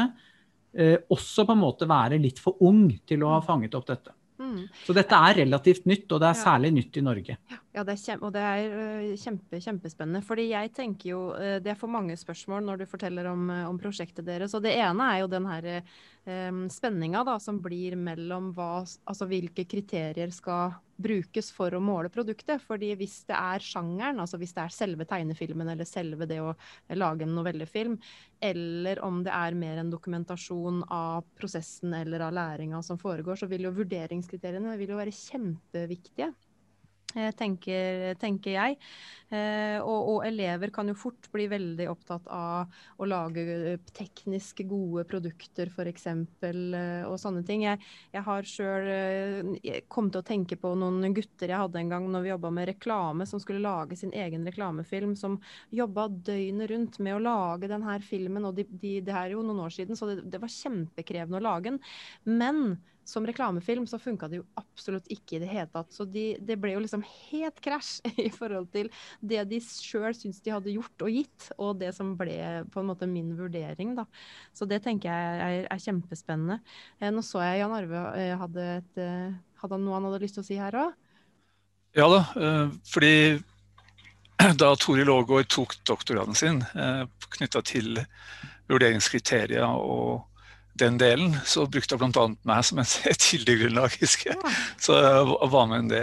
eh, 0.74 0.98
også 1.14 1.46
på 1.46 1.54
en 1.54 1.62
måte 1.62 1.90
være 1.90 2.22
litt 2.22 2.42
for 2.42 2.58
ung 2.66 2.88
til 3.06 3.26
å 3.26 3.36
ha 3.36 3.42
fanget 3.46 3.76
opp 3.78 3.90
dette. 3.92 4.16
Mm. 4.44 4.64
Så 4.86 4.96
dette 4.96 5.18
er 5.28 5.38
relativt 5.44 5.86
nytt, 5.90 6.08
og 6.12 6.22
det 6.22 6.30
er 6.30 6.40
særlig 6.40 6.72
nytt 6.74 6.98
i 6.98 7.04
Norge. 7.06 7.36
Ja, 7.74 7.84
det 7.86 7.96
er, 7.96 8.18
og 8.20 8.34
det 8.34 8.42
er 8.44 8.74
øh, 8.80 9.12
kjempe, 9.20 9.60
kjempespennende. 9.62 10.24
Fordi 10.26 10.48
jeg 10.50 10.72
tenker 10.74 11.10
jo 11.10 11.22
øh, 11.38 11.60
Det 11.64 11.74
er 11.74 11.80
for 11.80 11.92
mange 11.92 12.18
spørsmål 12.18 12.66
når 12.66 12.82
du 12.82 12.86
forteller 12.90 13.30
om, 13.30 13.50
øh, 13.50 13.70
om 13.70 13.80
prosjektet 13.80 14.26
deres. 14.26 14.54
Og 14.58 14.66
det 14.66 14.74
ene 14.76 15.12
er 15.14 15.22
jo 15.22 15.32
den 15.32 15.46
her 15.46 15.70
spenninga 16.24 17.24
da, 17.28 17.36
som 17.40 17.58
blir 17.62 17.98
mellom 18.00 18.54
hva, 18.56 18.86
altså 19.10 19.28
hvilke 19.28 19.66
kriterier 19.68 20.32
skal 20.32 20.78
brukes 21.04 21.50
for 21.52 21.74
å 21.76 21.82
måle 21.84 22.12
produktet. 22.14 22.62
Fordi 22.64 22.94
hvis 23.00 23.24
det 23.28 23.36
er 23.36 23.64
sjangeren, 23.64 24.22
altså 24.24 24.40
hvis 24.40 24.54
det 24.56 24.64
er 24.64 24.76
selve 24.76 25.08
tegnefilmen 25.10 25.74
eller 25.74 25.90
selve 25.90 26.28
det 26.30 26.40
å 26.44 26.54
lage 26.96 27.28
en 27.28 27.36
novellefilm, 27.36 27.98
eller 28.40 29.04
om 29.04 29.20
det 29.26 29.34
er 29.36 29.60
mer 29.60 29.82
en 29.82 29.92
dokumentasjon 29.92 30.84
av 30.88 31.28
prosessen 31.40 31.96
eller 31.98 32.24
av 32.30 32.36
læringa 32.38 32.80
som 32.86 33.02
foregår, 33.02 33.40
så 33.40 33.52
vil 33.52 33.68
jo 33.68 33.76
vurderingskriteriene 33.82 34.78
vil 34.80 34.96
jo 34.96 35.02
være 35.02 35.16
kjempeviktige. 35.18 36.32
Eh, 37.14 37.30
tenker, 37.38 38.14
tenker 38.22 38.56
jeg. 38.56 38.78
Eh, 39.34 39.78
og, 39.82 40.10
og, 40.10 40.20
elever 40.28 40.72
kan 40.74 40.90
jo 40.90 40.96
fort 40.98 41.28
bli 41.34 41.46
veldig 41.50 41.86
opptatt 41.90 42.28
av 42.34 42.74
å 43.02 43.08
lage 43.10 43.44
eh, 43.54 43.92
teknisk 43.94 44.64
gode 44.70 45.06
produkter, 45.10 45.70
f.eks., 45.70 46.08
og 47.10 47.16
sånne 47.22 47.44
ting. 47.46 47.66
Jeg, 47.68 47.82
jeg 48.14 48.26
har 48.26 48.50
sjøl 48.50 48.90
kommet 49.92 50.16
til 50.16 50.24
å 50.24 50.28
tenke 50.28 50.58
på 50.60 50.74
noen 50.80 51.14
gutter 51.16 51.52
jeg 51.52 51.62
hadde 51.66 51.82
en 51.82 51.92
gang 51.92 52.08
når 52.12 52.26
vi 52.26 52.32
jobba 52.34 52.54
med 52.54 52.70
reklame, 52.72 53.28
som 53.30 53.42
skulle 53.42 53.64
lage 53.64 53.98
sin 54.00 54.14
egen 54.14 54.46
reklamefilm, 54.48 55.14
som 55.20 55.38
jobba 55.74 56.08
døgnet 56.10 56.72
rundt 56.72 57.00
med 57.04 57.18
å 57.18 57.24
lage 57.24 57.70
denne 57.72 58.00
filmen. 58.06 58.50
Og 58.50 58.58
de, 58.58 58.68
de, 58.70 58.96
det 59.06 59.18
er 59.18 59.36
jo 59.36 59.46
noen 59.46 59.66
år 59.68 59.76
siden, 59.76 60.00
så 60.00 60.10
det, 60.10 60.24
det 60.34 60.42
var 60.42 60.54
kjempekrevende 60.54 61.42
å 61.42 61.46
lage 61.46 61.70
den. 61.74 61.80
Men 62.42 62.66
som 63.06 63.26
reklamefilm 63.28 63.86
så 63.88 64.00
funka 64.00 64.28
det 64.32 64.40
jo 64.40 64.46
absolutt 64.60 65.08
ikke 65.12 65.38
i 65.38 65.42
det 65.44 65.50
hele 65.52 65.68
tatt. 65.72 65.92
Så 65.94 66.06
de, 66.10 66.34
det 66.40 66.58
ble 66.62 66.74
jo 66.76 66.82
liksom 66.84 67.04
helt 67.06 67.60
krasj 67.64 68.00
i 68.28 68.30
forhold 68.34 68.70
til 68.74 68.90
det 69.20 69.44
de 69.52 69.60
sjøl 69.64 70.16
syns 70.18 70.42
de 70.44 70.54
hadde 70.54 70.74
gjort 70.74 71.06
og 71.06 71.14
gitt, 71.14 71.50
og 71.58 71.78
det 71.82 71.92
som 71.98 72.14
ble 72.20 72.38
på 72.74 72.82
en 72.82 72.90
måte 72.90 73.10
min 73.10 73.34
vurdering, 73.38 73.96
da. 74.00 74.08
Så 74.56 74.68
det 74.70 74.84
tenker 74.86 75.12
jeg 75.12 75.64
er, 75.64 75.70
er 75.72 75.84
kjempespennende. 75.84 76.60
Eh, 77.00 77.12
nå 77.14 77.24
så 77.26 77.44
jeg 77.44 77.64
Jan 77.64 77.78
Arve 77.78 78.04
eh, 78.20 78.36
hadde, 78.40 78.68
et, 78.80 79.02
eh, 79.02 79.32
hadde 79.64 79.82
noe 79.84 79.98
han 80.00 80.10
hadde 80.10 80.24
lyst 80.24 80.40
til 80.40 80.46
å 80.46 80.50
si 80.50 80.60
her 80.60 80.80
òg? 80.80 81.00
Ja 81.94 82.08
da, 82.10 82.24
fordi 82.90 83.38
da 84.62 84.72
Toril 84.82 85.12
Aagaard 85.14 85.52
tok 85.54 85.76
doktorgraden 85.86 86.34
sin 86.34 86.64
knytta 87.36 87.62
til 87.70 88.00
vurderingskriterier 88.72 89.68
og 89.78 90.24
den 90.80 90.98
delen, 90.98 91.36
så 91.46 91.66
brukte 91.70 91.94
jeg 91.94 92.02
bl.a. 92.02 92.26
meg 92.50 92.66
som 92.66 92.80
et 92.82 92.94
kildegrunnlag, 93.28 93.94
husker 94.02 94.34
jeg. 94.34 94.54
Så 94.82 94.98
jeg 94.98 95.52
var 95.54 95.70
med 95.70 95.94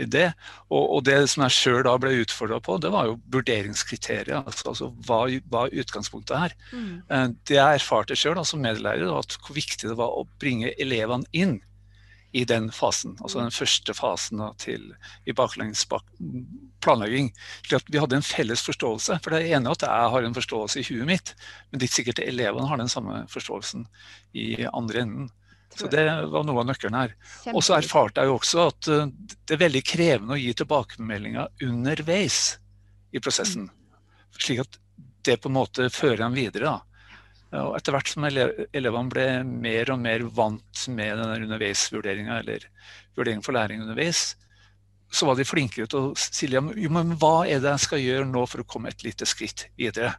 i 0.00 0.06
det. 0.08 0.30
Og, 0.70 0.84
og 0.96 1.04
det 1.08 1.18
som 1.32 1.44
jeg 1.44 1.56
sjøl 1.58 1.82
da 1.86 1.96
ble 2.00 2.14
utfordra 2.22 2.60
på, 2.64 2.78
det 2.80 2.92
var 2.94 3.10
jo 3.10 3.18
vurderingskriterier. 3.34 4.32
Altså, 4.40 4.70
altså 4.72 4.90
hva, 5.06 5.20
hva 5.52 5.66
utgangspunktet 5.68 6.40
her? 6.40 6.56
Mm. 6.72 6.88
Eh, 7.04 7.28
det 7.50 7.60
jeg 7.60 7.82
erfarte 7.82 8.18
sjøl 8.18 8.40
som 8.48 8.64
medlærer, 8.64 9.06
var 9.10 9.26
at 9.26 9.36
hvor 9.44 9.56
viktig 9.58 9.90
det 9.90 9.98
var 10.00 10.16
å 10.16 10.26
bringe 10.40 10.72
elevene 10.80 11.28
inn 11.36 11.58
i 12.34 12.42
den 12.44 12.66
fasen, 12.74 13.12
altså 13.22 13.38
den 13.38 13.52
første 13.54 13.94
fasen 13.94 14.40
da, 14.42 14.48
til, 14.58 14.88
i 15.22 15.34
baklengs 15.36 15.84
planlegging. 16.82 17.28
Slik 17.62 17.76
at 17.78 17.92
vi 17.94 18.00
hadde 18.02 18.18
en 18.18 18.26
felles 18.26 18.64
forståelse. 18.66 19.20
For 19.22 19.30
det 19.30 19.38
er 19.44 19.54
enig 19.54 19.70
at 19.70 19.84
jeg 19.86 20.08
har 20.14 20.26
en 20.26 20.34
forståelse 20.34 20.80
i 20.80 20.86
huet 20.88 21.06
mitt, 21.12 21.30
men 21.70 21.78
det 21.78 21.86
er 21.86 21.92
ikke 21.92 22.00
sikkert 22.00 22.22
elevene 22.24 22.66
har 22.66 22.82
den 22.82 22.90
samme 22.90 23.20
forståelsen 23.30 23.86
i 24.34 24.48
andre 24.66 25.04
enden. 25.04 25.30
Så 25.78 25.86
det 25.90 26.02
var 26.32 26.46
noe 26.46 26.64
av 26.64 26.66
nøkkelen 26.72 26.98
her. 26.98 27.14
Og 27.54 27.62
så 27.66 27.76
erfarte 27.78 28.22
jeg 28.22 28.30
jo 28.30 28.36
også 28.40 28.66
at 28.66 28.90
uh, 28.90 29.06
det 29.46 29.54
er 29.54 29.62
veldig 29.62 29.84
krevende 29.86 30.34
å 30.34 30.40
gi 30.40 30.50
tilbakemeldinger 30.58 31.66
underveis 31.68 32.40
i 33.14 33.22
prosessen. 33.22 33.68
Mm. 33.70 34.34
Slik 34.38 34.64
at 34.66 34.78
det 35.26 35.38
på 35.42 35.50
en 35.50 35.58
måte 35.60 35.86
fører 35.94 36.26
dem 36.26 36.34
videre. 36.34 36.74
da. 36.74 36.93
Og 37.54 37.76
etter 37.78 37.94
hvert 37.94 38.10
som 38.10 38.24
elevene 38.26 39.10
ble 39.12 39.26
mer 39.46 39.92
og 39.94 40.00
mer 40.02 40.24
vant 40.34 40.86
med 40.90 41.20
denne 41.20 41.36
underveisvurderinga, 41.44 42.40
eller 42.42 42.66
vurdering 43.14 43.44
for 43.44 43.54
læring 43.54 43.84
underveis, 43.84 44.32
så 45.14 45.28
var 45.28 45.38
de 45.38 45.46
flinkere 45.46 45.86
til 45.86 46.08
å 46.10 46.14
si 46.18 46.48
jo, 46.50 46.62
men 46.90 47.14
hva 47.20 47.44
er 47.46 47.62
det 47.62 47.76
jeg 47.76 47.84
skal 47.84 48.02
gjøre 48.02 48.26
nå 48.26 48.42
for 48.50 48.64
å 48.64 48.66
komme 48.66 48.90
et 48.90 49.04
lite 49.06 49.28
skritt 49.30 49.68
videre. 49.78 50.16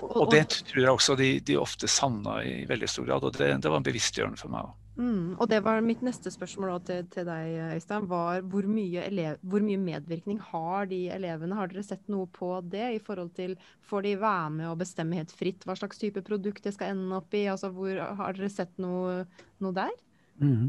Og 0.00 0.30
det 0.32 0.46
tror 0.70 0.80
jeg 0.80 0.92
også 0.94 1.16
de, 1.20 1.34
de 1.44 1.58
ofte 1.60 1.88
savna 1.90 2.38
i 2.46 2.62
veldig 2.68 2.88
stor 2.88 3.08
grad, 3.10 3.26
og 3.28 3.36
det, 3.36 3.50
det 3.60 3.72
var 3.72 3.84
bevisstgjørende 3.84 4.40
for 4.40 4.52
meg 4.52 4.70
òg. 4.70 4.79
Mm, 5.00 5.38
og 5.40 5.48
det 5.48 5.62
var 5.64 5.80
mitt 5.80 6.02
neste 6.04 6.28
spørsmål 6.32 6.74
til, 6.84 7.06
til, 7.08 7.24
deg, 7.24 7.54
Øystein. 7.78 8.08
var 8.10 8.42
hvor 8.52 8.66
mye, 8.68 9.06
elev, 9.06 9.38
hvor 9.40 9.64
mye, 9.64 9.80
medvirkning 9.80 10.40
har 10.50 10.90
de 10.90 11.06
elevene? 11.14 11.56
Har 11.56 11.70
dere 11.70 11.84
sett 11.86 12.04
noe 12.12 12.28
på 12.28 12.52
det? 12.68 12.90
i 12.98 13.00
forhold 13.00 13.32
til 13.38 13.56
Får 13.88 14.04
de 14.04 14.12
være 14.20 14.50
med 14.58 14.68
og 14.68 14.78
bestemme 14.82 15.16
helt 15.16 15.32
fritt 15.32 15.64
hva 15.64 15.76
slags 15.78 15.98
type 15.98 16.20
produkt 16.26 16.64
det 16.66 16.74
skal 16.76 16.92
ende 16.92 17.16
opp 17.16 17.32
i? 17.32 17.46
Altså, 17.48 17.72
hvor, 17.72 17.96
har 17.96 18.36
dere 18.36 18.52
sett 18.52 18.76
noe, 18.82 19.24
noe 19.64 19.76
der? 19.78 19.96
Mm. 20.40 20.68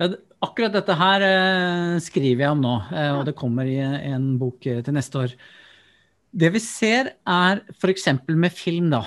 Ja, 0.00 0.08
akkurat 0.44 0.76
dette 0.76 0.96
her 0.96 1.24
eh, 1.26 1.96
skriver 2.04 2.44
jeg 2.44 2.52
om 2.52 2.62
nå, 2.64 2.76
eh, 2.92 3.10
og 3.16 3.24
det 3.28 3.36
kommer 3.38 3.68
i 3.68 3.78
en 3.80 4.34
bok 4.40 4.68
eh, 4.68 4.80
til 4.84 4.96
neste 4.96 5.24
år. 5.24 5.34
Det 6.32 6.52
vi 6.52 6.62
ser 6.64 7.14
er 7.28 7.64
f.eks. 7.76 8.08
med 8.28 8.52
film, 8.56 8.92
da, 8.92 9.04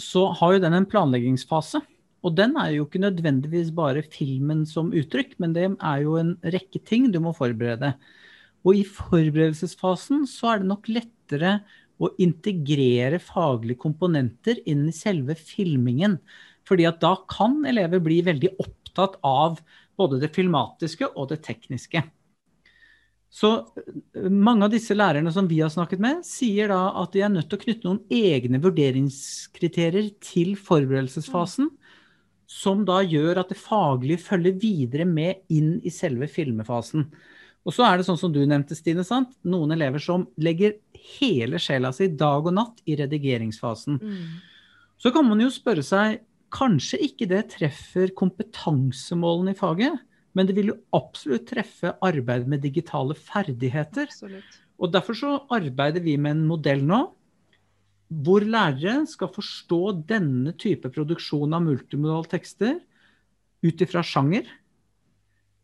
så 0.00 0.30
har 0.40 0.54
jo 0.54 0.62
den 0.64 0.76
en 0.76 0.88
planleggingsfase. 0.88 1.82
Og 2.24 2.34
den 2.38 2.56
er 2.56 2.72
jo 2.72 2.86
ikke 2.86 3.02
nødvendigvis 3.02 3.70
bare 3.76 4.04
filmen 4.08 4.64
som 4.68 4.92
uttrykk, 4.96 5.36
men 5.42 5.52
det 5.56 5.68
er 5.68 6.04
jo 6.04 6.16
en 6.20 6.34
rekke 6.40 6.80
ting 6.88 7.10
du 7.12 7.20
må 7.20 7.34
forberede. 7.36 7.92
Og 8.64 8.80
i 8.80 8.84
forberedelsesfasen 8.88 10.24
så 10.28 10.54
er 10.54 10.62
det 10.62 10.70
nok 10.70 10.88
lettere 10.88 11.58
å 12.00 12.10
integrere 12.22 13.20
faglige 13.22 13.82
komponenter 13.84 14.58
inn 14.68 14.88
i 14.88 14.96
selve 14.96 15.36
filmingen. 15.38 16.16
Fordi 16.64 16.88
at 16.88 17.00
da 17.04 17.14
kan 17.28 17.60
elever 17.68 18.00
bli 18.02 18.22
veldig 18.24 18.54
opptatt 18.56 19.20
av 19.24 19.60
både 20.00 20.22
det 20.22 20.32
filmatiske 20.34 21.12
og 21.12 21.28
det 21.30 21.42
tekniske. 21.44 22.02
Så 23.34 23.50
eh, 23.58 24.30
mange 24.30 24.66
av 24.66 24.72
disse 24.72 24.94
lærerne 24.94 25.32
som 25.34 25.48
vi 25.50 25.60
har 25.60 25.72
snakket 25.74 26.02
med, 26.02 26.22
sier 26.26 26.70
da 26.70 26.80
at 27.02 27.14
de 27.14 27.24
er 27.26 27.32
nødt 27.34 27.50
til 27.50 27.58
å 27.58 27.64
knytte 27.64 27.88
noen 27.88 28.02
egne 28.14 28.60
vurderingskriterier 28.62 30.12
til 30.22 30.54
forberedelsesfasen, 30.56 31.68
som 32.50 32.84
da 32.86 33.00
gjør 33.02 33.40
at 33.42 33.52
det 33.52 33.60
faglige 33.60 34.22
følger 34.24 34.58
videre 34.60 35.06
med 35.08 35.44
inn 35.52 35.78
i 35.84 35.92
selve 35.92 36.28
filmefasen. 36.30 37.06
Og 37.64 37.72
så 37.72 37.86
er 37.86 37.98
det 37.98 38.06
sånn 38.08 38.20
som 38.20 38.32
du 38.32 38.42
nevnte, 38.44 38.76
Stine, 38.76 39.04
sant? 39.06 39.32
noen 39.48 39.72
elever 39.72 40.02
som 40.02 40.26
legger 40.36 40.76
hele 41.16 41.60
sjela 41.62 41.94
si 41.96 42.10
dag 42.12 42.44
og 42.44 42.56
natt 42.56 42.82
i 42.84 42.96
redigeringsfasen. 43.00 44.00
Mm. 44.00 44.26
Så 45.00 45.12
kan 45.14 45.26
man 45.28 45.40
jo 45.42 45.50
spørre 45.52 45.84
seg 45.84 46.22
Kanskje 46.54 47.00
ikke 47.02 47.26
det 47.26 47.40
treffer 47.50 48.12
kompetansemålene 48.14 49.56
i 49.56 49.58
faget, 49.58 49.96
men 50.38 50.46
det 50.46 50.54
vil 50.54 50.68
jo 50.70 50.76
absolutt 50.94 51.48
treffe 51.48 51.90
arbeid 52.04 52.46
med 52.46 52.62
digitale 52.62 53.16
ferdigheter. 53.18 54.06
Absolutt. 54.06 54.60
Og 54.78 54.92
Derfor 54.94 55.18
så 55.18 55.32
arbeider 55.54 56.04
vi 56.04 56.14
med 56.14 56.36
en 56.36 56.44
modell 56.46 56.84
nå 56.86 57.00
hvor 58.22 58.44
lærere 58.46 59.06
skal 59.10 59.32
forstå 59.34 59.80
denne 60.08 60.52
type 60.60 60.90
produksjon 60.92 61.56
av 61.56 61.64
multimodale 61.64 62.30
tekster 62.30 62.78
ut 63.64 63.82
ifra 63.82 64.04
sjanger, 64.04 64.46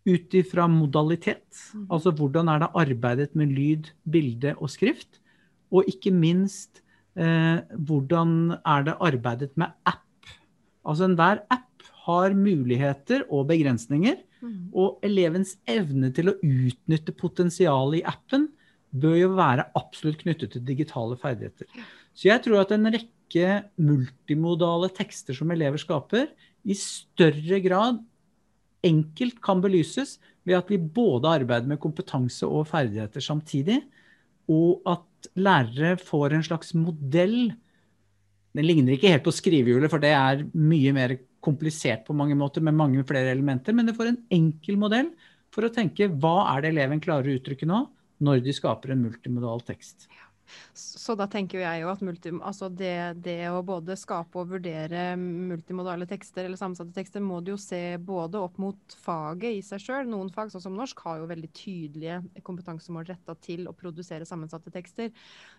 ut 0.08 0.34
ifra 0.34 0.66
modalitet. 0.70 1.46
Mm. 1.76 1.86
Altså 1.92 2.12
hvordan 2.16 2.48
er 2.50 2.62
det 2.62 2.70
arbeidet 2.82 3.34
med 3.38 3.52
lyd, 3.54 3.90
bilde 4.08 4.56
og 4.58 4.72
skrift? 4.72 5.20
Og 5.70 5.86
ikke 5.90 6.10
minst 6.10 6.80
eh, 7.14 7.60
hvordan 7.76 8.56
er 8.64 8.88
det 8.88 8.96
arbeidet 8.98 9.52
med 9.60 9.70
app 9.86 10.06
Altså 10.88 11.06
enhver 11.06 11.42
app 11.52 11.84
har 12.06 12.34
muligheter 12.34 13.26
og 13.28 13.48
begrensninger. 13.50 14.16
Mm. 14.40 14.70
Og 14.72 15.02
elevens 15.04 15.56
evne 15.68 16.08
til 16.16 16.32
å 16.32 16.36
utnytte 16.40 17.12
potensialet 17.12 18.00
i 18.00 18.06
appen 18.08 18.48
bør 18.90 19.16
jo 19.18 19.32
være 19.36 19.68
absolutt 19.78 20.22
knyttet 20.24 20.54
til 20.54 20.64
digitale 20.66 21.18
ferdigheter. 21.20 21.68
Så 22.20 22.28
jeg 22.28 22.44
tror 22.44 22.60
at 22.60 22.74
en 22.76 22.90
rekke 22.92 23.46
multimodale 23.80 24.90
tekster 24.92 25.36
som 25.36 25.52
elever 25.54 25.80
skaper, 25.80 26.28
i 26.68 26.76
større 26.76 27.62
grad 27.64 28.02
enkelt 28.84 29.38
kan 29.40 29.62
belyses 29.64 30.18
ved 30.44 30.58
at 30.58 30.68
vi 30.68 30.76
både 30.80 31.30
arbeider 31.40 31.68
med 31.68 31.80
kompetanse 31.80 32.44
og 32.44 32.68
ferdigheter 32.68 33.24
samtidig, 33.24 33.78
og 34.50 34.84
at 34.88 35.30
lærere 35.40 35.96
får 36.00 36.36
en 36.36 36.44
slags 36.44 36.74
modell 36.76 37.54
den 38.56 38.66
ligner 38.66 38.96
ikke 38.96 39.12
helt 39.12 39.26
på 39.26 39.34
skrivehjulet, 39.34 39.90
for 39.92 40.02
det 40.02 40.10
er 40.10 40.40
mye 40.58 40.92
mer 40.94 41.14
komplisert 41.44 42.02
på 42.06 42.16
mange 42.16 42.34
måter 42.38 42.64
med 42.64 42.74
mange 42.74 43.04
flere 43.06 43.30
elementer. 43.30 43.76
Men 43.76 43.86
det 43.86 43.94
får 43.94 44.10
en 44.10 44.22
enkel 44.34 44.78
modell 44.80 45.12
for 45.54 45.66
å 45.66 45.72
tenke 45.74 46.10
hva 46.10 46.50
er 46.54 46.64
det 46.64 46.72
eleven 46.74 47.02
klarer 47.02 47.30
å 47.30 47.36
uttrykke 47.38 47.68
nå, 47.70 47.84
når 48.26 48.42
de 48.44 48.54
skaper 48.56 48.92
en 48.92 49.04
multimodal 49.06 49.62
tekst. 49.68 50.08
Ja. 50.10 50.29
Så 50.76 51.14
da 51.18 51.26
tenker 51.30 51.62
jeg 51.62 51.82
jo 51.82 51.90
at 51.92 52.02
multi, 52.04 52.32
altså 52.38 52.70
det, 52.72 53.22
det, 53.24 53.38
å 53.50 53.62
både 53.66 53.96
skape 53.98 54.40
og 54.40 54.52
vurdere 54.54 55.14
multimodale 55.18 56.08
tekster 56.10 56.46
eller 56.46 56.60
sammensatte 56.60 56.94
tekster, 56.96 57.22
må 57.24 57.40
du 57.44 57.52
jo 57.54 57.58
se 57.60 57.98
både 57.98 58.40
opp 58.40 58.58
mot 58.62 58.96
faget 59.04 59.58
i 59.58 59.62
seg 59.64 59.82
sjøl. 59.84 60.10
Noen 60.10 60.32
fag, 60.34 60.52
sånn 60.52 60.64
som 60.64 60.76
norsk, 60.78 61.04
har 61.06 61.20
jo 61.20 61.30
veldig 61.30 61.50
tydelige 61.56 62.20
kompetansemål 62.46 63.08
retta 63.10 63.36
til 63.42 63.68
å 63.70 63.76
produsere 63.76 64.28
sammensatte 64.28 64.72
tekster. 64.74 65.10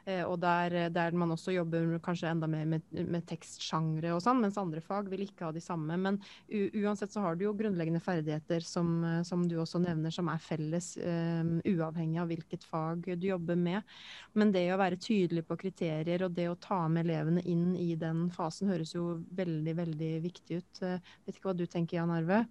Eh, 0.06 0.24
og 0.26 0.40
der, 0.42 0.90
der, 0.94 1.16
man 1.18 1.36
også 1.36 1.54
jobber 1.56 1.98
kanskje 2.04 2.32
enda 2.32 2.50
mer 2.50 2.68
med, 2.70 2.88
med 2.92 3.26
tekstsjangre 3.30 4.14
og 4.16 4.24
sånn, 4.24 4.42
mens 4.44 4.60
andre 4.62 4.82
fag 4.84 5.12
vil 5.12 5.26
ikke 5.28 5.48
ha 5.48 5.54
de 5.56 5.64
samme. 5.64 5.98
Men 6.02 6.20
uansett 6.50 7.14
så 7.14 7.24
har 7.26 7.38
du 7.38 7.46
jo 7.46 7.56
grunnleggende 7.58 8.02
ferdigheter 8.04 8.64
som, 8.66 8.94
som 9.28 9.46
du 9.48 9.58
også 9.62 9.82
nevner, 9.84 10.14
som 10.14 10.30
er 10.32 10.42
felles, 10.42 10.94
uh, 11.02 11.44
uavhengig 11.68 12.22
av 12.22 12.32
hvilket 12.32 12.66
fag 12.68 13.12
du 13.20 13.28
jobber 13.28 13.60
med. 13.60 13.96
Men 14.38 14.54
det 14.56 14.66
å 14.74 14.80
være 14.82 15.00
tydelig 15.02 15.46
på 15.48 15.58
kriterier 15.62 16.26
og 16.26 16.36
det 16.36 16.50
å 16.52 16.60
ta 16.60 16.84
med 16.92 17.06
elevene 17.06 17.44
inn 17.50 17.72
i 17.78 17.94
den 18.00 18.28
fasen 18.34 18.72
høres 18.72 18.96
jo 18.96 19.22
veldig, 19.38 19.76
veldig 19.80 20.12
viktig 20.26 20.62
ut. 20.62 20.84
Eh, 20.86 21.12
vet 21.26 21.38
ikke 21.38 21.52
hva 21.52 21.58
du 21.58 21.66
tenker, 21.66 22.00
Jan 22.00 22.14
Arve? 22.14 22.44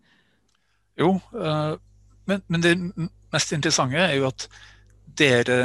Jo, 1.01 1.15
eh, 1.37 1.73
men, 2.31 2.45
men 2.47 2.67
det 2.67 2.75
mest 3.33 3.57
interessante 3.57 4.01
er 4.01 4.19
jo 4.19 4.29
at 4.31 4.47
dere 5.19 5.57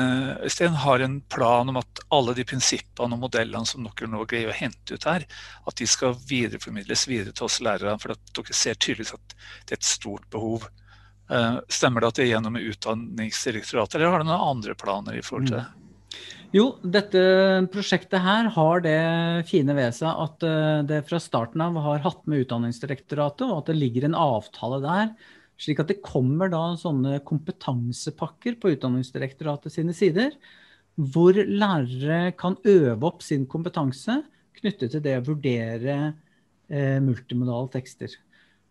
Øystein, 0.43 0.73
har 0.73 0.99
en 0.99 1.19
plan 1.21 1.69
om 1.69 1.77
at 1.77 2.01
alle 2.13 2.33
de 2.37 2.45
prinsippene 2.47 3.15
og 3.15 3.21
modellene 3.27 3.67
som 3.69 3.85
dere 3.85 4.09
nå 4.09 4.23
greier 4.29 4.49
å 4.49 4.57
hente 4.57 4.97
ut 4.97 5.05
her, 5.07 5.25
at 5.69 5.77
de 5.77 5.87
skal 5.89 6.17
videreformidles 6.27 7.05
videre 7.09 7.35
til 7.35 7.47
oss 7.47 7.61
lærere. 7.63 7.97
For 8.01 8.15
at 8.15 8.33
dere 8.35 8.57
ser 8.57 8.79
tydelig 8.79 9.13
at 9.13 9.37
det 9.37 9.77
er 9.77 9.79
et 9.79 9.87
stort 9.87 10.25
behov. 10.33 10.67
Eh, 11.29 11.57
stemmer 11.69 12.01
det 12.01 12.11
at 12.11 12.19
det 12.19 12.25
er 12.25 12.33
gjennom 12.33 12.59
Utdanningsdirektoratet, 12.61 13.97
eller 13.97 14.13
har 14.13 14.23
dere 14.23 14.29
noen 14.31 14.49
andre 14.55 14.77
planer 14.77 15.17
i 15.17 15.25
forhold 15.25 15.49
til 15.51 15.59
det? 15.59 15.84
Jo, 16.53 16.65
dette 16.83 17.21
prosjektet 17.73 18.21
her 18.21 18.47
har 18.53 18.83
det 18.85 18.99
fine 19.49 19.73
ved 19.75 19.95
seg 19.97 20.19
at 20.25 20.43
eh, 20.45 20.83
det 20.87 21.01
fra 21.07 21.19
starten 21.21 21.63
av 21.63 21.79
har 21.81 22.03
hatt 22.03 22.21
med 22.29 22.43
Utdanningsdirektoratet, 22.45 23.47
og 23.47 23.63
at 23.63 23.71
det 23.71 23.79
ligger 23.79 24.05
en 24.07 24.17
avtale 24.19 24.79
der. 24.83 25.09
Slik 25.57 25.81
at 25.81 25.89
det 25.89 26.03
kommer 26.05 26.51
da 26.51 26.75
sånne 26.79 27.21
kompetansepakker 27.25 28.59
på 28.61 28.75
Utdanningsdirektoratet 28.75 29.73
sine 29.73 29.95
sider, 29.95 30.35
hvor 30.95 31.35
lærere 31.35 32.35
kan 32.39 32.59
øve 32.61 33.09
opp 33.09 33.25
sin 33.25 33.47
kompetanse 33.51 34.21
knyttet 34.55 34.93
til 34.93 35.03
det 35.03 35.17
å 35.19 35.25
vurdere 35.31 35.97
eh, 36.69 37.01
multimodale 37.03 37.71
tekster. 37.73 38.13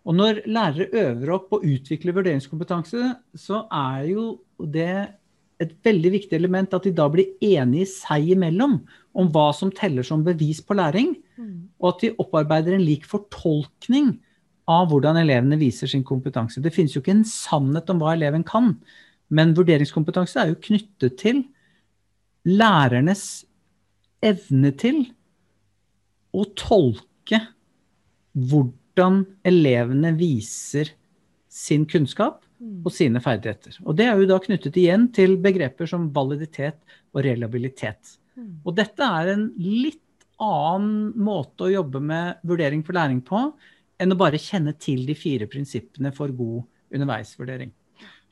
Og 0.04 0.16
når 0.16 0.42
lærere 0.46 0.88
øver 1.08 1.34
opp 1.36 1.52
og 1.56 1.64
utvikler 1.68 2.16
vurderingskompetanse, 2.16 3.12
så 3.40 3.64
er 3.72 4.08
jo 4.12 4.26
det 4.60 5.16
et 5.64 5.74
veldig 5.86 6.12
viktig 6.18 6.36
element 6.38 6.74
at 6.76 6.86
de 6.86 6.92
da 6.94 7.06
blir 7.12 7.32
enige 7.44 7.88
seg 7.92 8.34
imellom 8.34 8.78
om 9.14 9.30
hva 9.34 9.48
som 9.56 9.72
teller 9.74 10.06
som 10.06 10.24
bevis 10.26 10.60
på 10.64 10.76
læring, 10.78 11.14
mm. 11.38 11.56
og 11.80 11.90
at 11.92 12.04
de 12.04 12.14
opparbeider 12.22 12.76
en 12.76 12.84
lik 12.84 13.06
fortolkning 13.08 14.14
av 14.70 14.88
hvordan 14.90 15.18
elevene 15.20 15.58
viser 15.60 15.90
sin 15.90 16.04
kompetanse. 16.06 16.62
Det 16.64 16.72
finnes 16.74 16.94
jo 16.96 17.02
ikke 17.02 17.14
en 17.18 17.26
sannhet 17.28 17.90
om 17.92 18.00
hva 18.00 18.14
eleven 18.16 18.44
kan, 18.46 18.72
men 19.34 19.54
vurderingskompetanse 19.56 20.40
er 20.40 20.52
jo 20.52 20.62
knyttet 20.64 21.18
til 21.20 21.42
lærernes 22.44 23.44
evne 24.24 24.72
til 24.80 25.04
å 26.34 26.44
tolke 26.58 27.40
hvordan 28.34 29.22
elevene 29.46 30.14
viser 30.18 30.90
sin 31.54 31.84
kunnskap 31.86 32.42
og 32.84 32.92
sine 32.92 33.20
ferdigheter. 33.22 33.78
Og 33.84 33.96
Det 33.96 34.06
er 34.08 34.18
jo 34.18 34.28
da 34.28 34.38
knyttet 34.42 34.76
igjen 34.80 35.08
til 35.14 35.36
begreper 35.42 35.88
som 35.90 36.10
validitet 36.14 36.80
og 37.14 37.22
reliabilitet. 37.26 38.16
Mm. 38.34 38.60
Og 38.64 38.74
dette 38.76 39.04
er 39.04 39.34
en 39.34 39.46
litt 39.60 40.00
annen 40.42 41.14
måte 41.14 41.66
å 41.66 41.72
jobbe 41.72 42.00
med 42.02 42.42
vurdering 42.46 42.82
for 42.86 42.96
læring 42.96 43.20
på 43.24 43.46
enn 44.02 44.12
å 44.12 44.18
bare 44.18 44.40
kjenne 44.42 44.74
til 44.80 45.04
de 45.06 45.14
fire 45.16 45.46
prinsippene 45.50 46.10
for 46.14 46.32
god 46.34 46.64
underveisvurdering. 46.94 47.70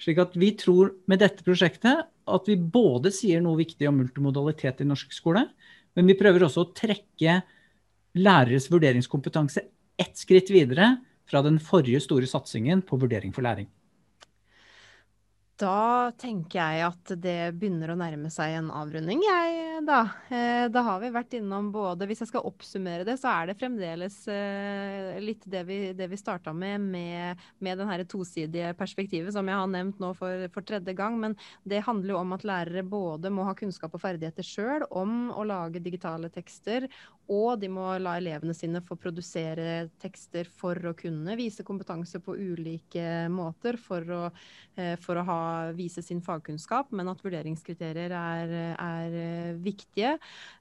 Slik 0.03 0.18
at 0.18 0.35
vi 0.38 0.51
tror 0.59 0.97
med 1.07 1.23
dette 1.23 1.45
prosjektet 1.47 2.09
at 2.33 2.49
vi 2.49 2.57
både 2.57 3.12
sier 3.14 3.42
noe 3.42 3.61
viktig 3.61 3.87
om 3.88 4.01
multimodalitet 4.01 4.83
i 4.83 4.88
norsk 4.88 5.14
skole, 5.14 5.45
men 5.95 6.09
vi 6.09 6.18
prøver 6.18 6.47
også 6.47 6.64
å 6.64 6.73
trekke 6.75 7.38
læreres 8.18 8.68
vurderingskompetanse 8.73 9.62
ett 10.01 10.18
skritt 10.18 10.51
videre 10.53 10.97
fra 11.29 11.42
den 11.45 11.61
forrige 11.62 12.03
store 12.03 12.27
satsingen 12.29 12.83
på 12.87 12.99
vurdering 13.01 13.33
for 13.35 13.47
læring. 13.47 13.68
Da 15.62 16.11
tenker 16.18 16.59
jeg 16.59 16.83
at 16.88 17.11
det 17.22 17.53
begynner 17.55 17.92
å 17.92 17.98
nærme 17.98 18.31
seg 18.35 18.57
en 18.59 18.71
avrunding, 18.75 19.21
jeg 19.23 19.83
da. 19.87 20.00
Eh, 20.27 20.65
da 20.73 20.83
har 20.87 20.98
vi 21.02 21.10
vært 21.15 21.37
innom 21.38 21.69
både 21.75 22.06
Hvis 22.08 22.23
jeg 22.25 22.31
skal 22.33 22.46
oppsummere 22.48 23.06
det, 23.06 23.15
så 23.21 23.31
er 23.31 23.50
det 23.50 23.58
fremdeles 23.60 24.17
eh, 24.31 25.21
litt 25.23 25.46
det 25.50 25.63
vi, 25.69 25.79
det 25.96 26.08
vi 26.10 26.19
starta 26.19 26.54
med, 26.56 26.83
med, 26.83 27.44
med 27.63 27.79
den 27.79 27.90
her 27.90 28.02
tosidige 28.08 28.73
perspektivet 28.79 29.35
som 29.35 29.48
jeg 29.48 29.58
har 29.58 29.71
nevnt 29.71 30.02
nå 30.02 30.13
for, 30.19 30.48
for, 30.54 30.67
tredje 30.67 30.96
gang. 30.98 31.21
Men 31.23 31.37
det 31.69 31.85
handler 31.87 32.17
jo 32.17 32.21
om 32.25 32.37
at 32.37 32.46
lærere 32.48 32.83
både 32.83 33.31
må 33.31 33.46
ha 33.46 33.54
kunnskap 33.58 33.94
og 33.94 34.02
ferdigheter 34.02 34.46
sjøl 34.46 34.87
om 34.90 35.31
å 35.31 35.46
lage 35.46 35.83
digitale 35.85 36.31
tekster, 36.33 36.88
og 37.31 37.60
de 37.63 37.71
må 37.71 37.87
la 38.02 38.17
elevene 38.19 38.54
sine 38.56 38.83
få 38.85 38.96
produsere 39.00 39.87
tekster 40.02 40.48
for 40.50 40.77
å 40.90 40.94
kunne 40.98 41.37
vise 41.38 41.65
kompetanse 41.67 42.19
på 42.23 42.35
ulike 42.35 43.29
måter, 43.33 43.79
for 43.81 44.10
å, 44.10 44.23
eh, 44.77 44.96
for 45.00 45.21
å 45.21 45.27
ha 45.29 45.40
vise 45.77 46.03
sin 46.05 46.23
fagkunnskap, 46.25 46.90
men 46.96 47.11
at 47.11 47.21
vurderingskriterier 47.25 48.15
er, 48.17 48.55
er 48.75 49.17
eh, 49.19 49.50
viktige. 49.63 50.15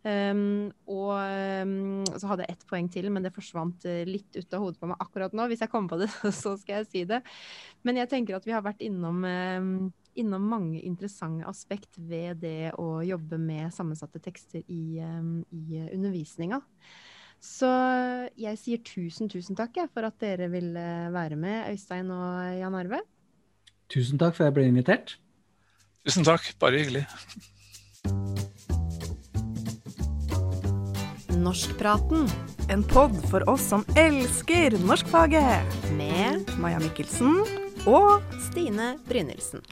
Um, 0.04 0.72
og 0.89 1.14
um, 1.16 2.04
så 2.16 2.32
hadde 2.32 2.48
jeg 2.48 2.58
ett 2.58 2.68
poeng 2.70 2.89
til, 2.92 3.10
men 3.14 3.26
det 3.26 3.34
forsvant 3.36 3.88
eh, 3.89 4.04
litt 4.08 4.38
ut 4.38 4.58
av 4.58 4.66
hodet 4.66 4.82
på 4.82 4.92
meg 4.92 5.04
akkurat 5.04 5.36
nå. 5.38 5.48
Hvis 5.52 5.64
jeg 5.66 5.74
kommer 5.74 5.94
på 5.96 6.02
det, 6.04 6.12
så 6.44 6.56
skal 6.60 6.82
jeg 6.82 6.92
si 6.92 7.06
det. 7.10 7.22
Men 7.88 8.02
jeg 8.02 8.12
tenker 8.12 8.38
at 8.38 8.48
vi 8.48 8.56
har 8.56 8.66
vært 8.66 8.84
innom 8.86 9.26
um, 9.26 9.74
innom 10.20 10.44
mange 10.44 10.82
interessante 10.84 11.48
aspekt 11.48 11.96
ved 11.96 12.42
det 12.44 12.74
å 12.76 13.00
jobbe 13.06 13.38
med 13.39 13.72
sammensatte 13.72 14.20
tekster 14.20 14.60
i, 14.68 15.00
i 15.00 15.80
undervisninga. 15.86 16.60
Så 17.42 17.70
jeg 18.38 18.60
sier 18.62 18.82
tusen, 18.86 19.30
tusen 19.32 19.58
takk 19.58 19.80
for 19.96 20.06
at 20.06 20.20
dere 20.22 20.52
ville 20.54 20.84
være 21.14 21.39
med, 21.39 21.72
Øystein 21.74 22.12
og 22.14 22.60
Jan 22.60 22.78
Arve. 22.78 23.02
Tusen 23.92 24.20
takk 24.22 24.38
for 24.38 24.46
at 24.46 24.52
jeg 24.52 24.56
ble 24.56 24.70
invitert. 24.70 25.18
Tusen 26.08 26.24
takk, 26.24 26.46
bare 26.64 26.80
hyggelig. 26.80 27.04
Norskpraten. 31.42 32.30
En 32.72 32.86
pod 32.88 33.18
for 33.28 33.44
oss 33.52 33.66
som 33.74 33.84
elsker 34.00 34.78
norskfaget. 34.86 35.76
Med 36.00 36.56
Maja 36.64 36.80
Mikkelsen 36.80 37.42
og 37.89 38.24
Stine 38.48 38.94
Brynildsen. 39.10 39.66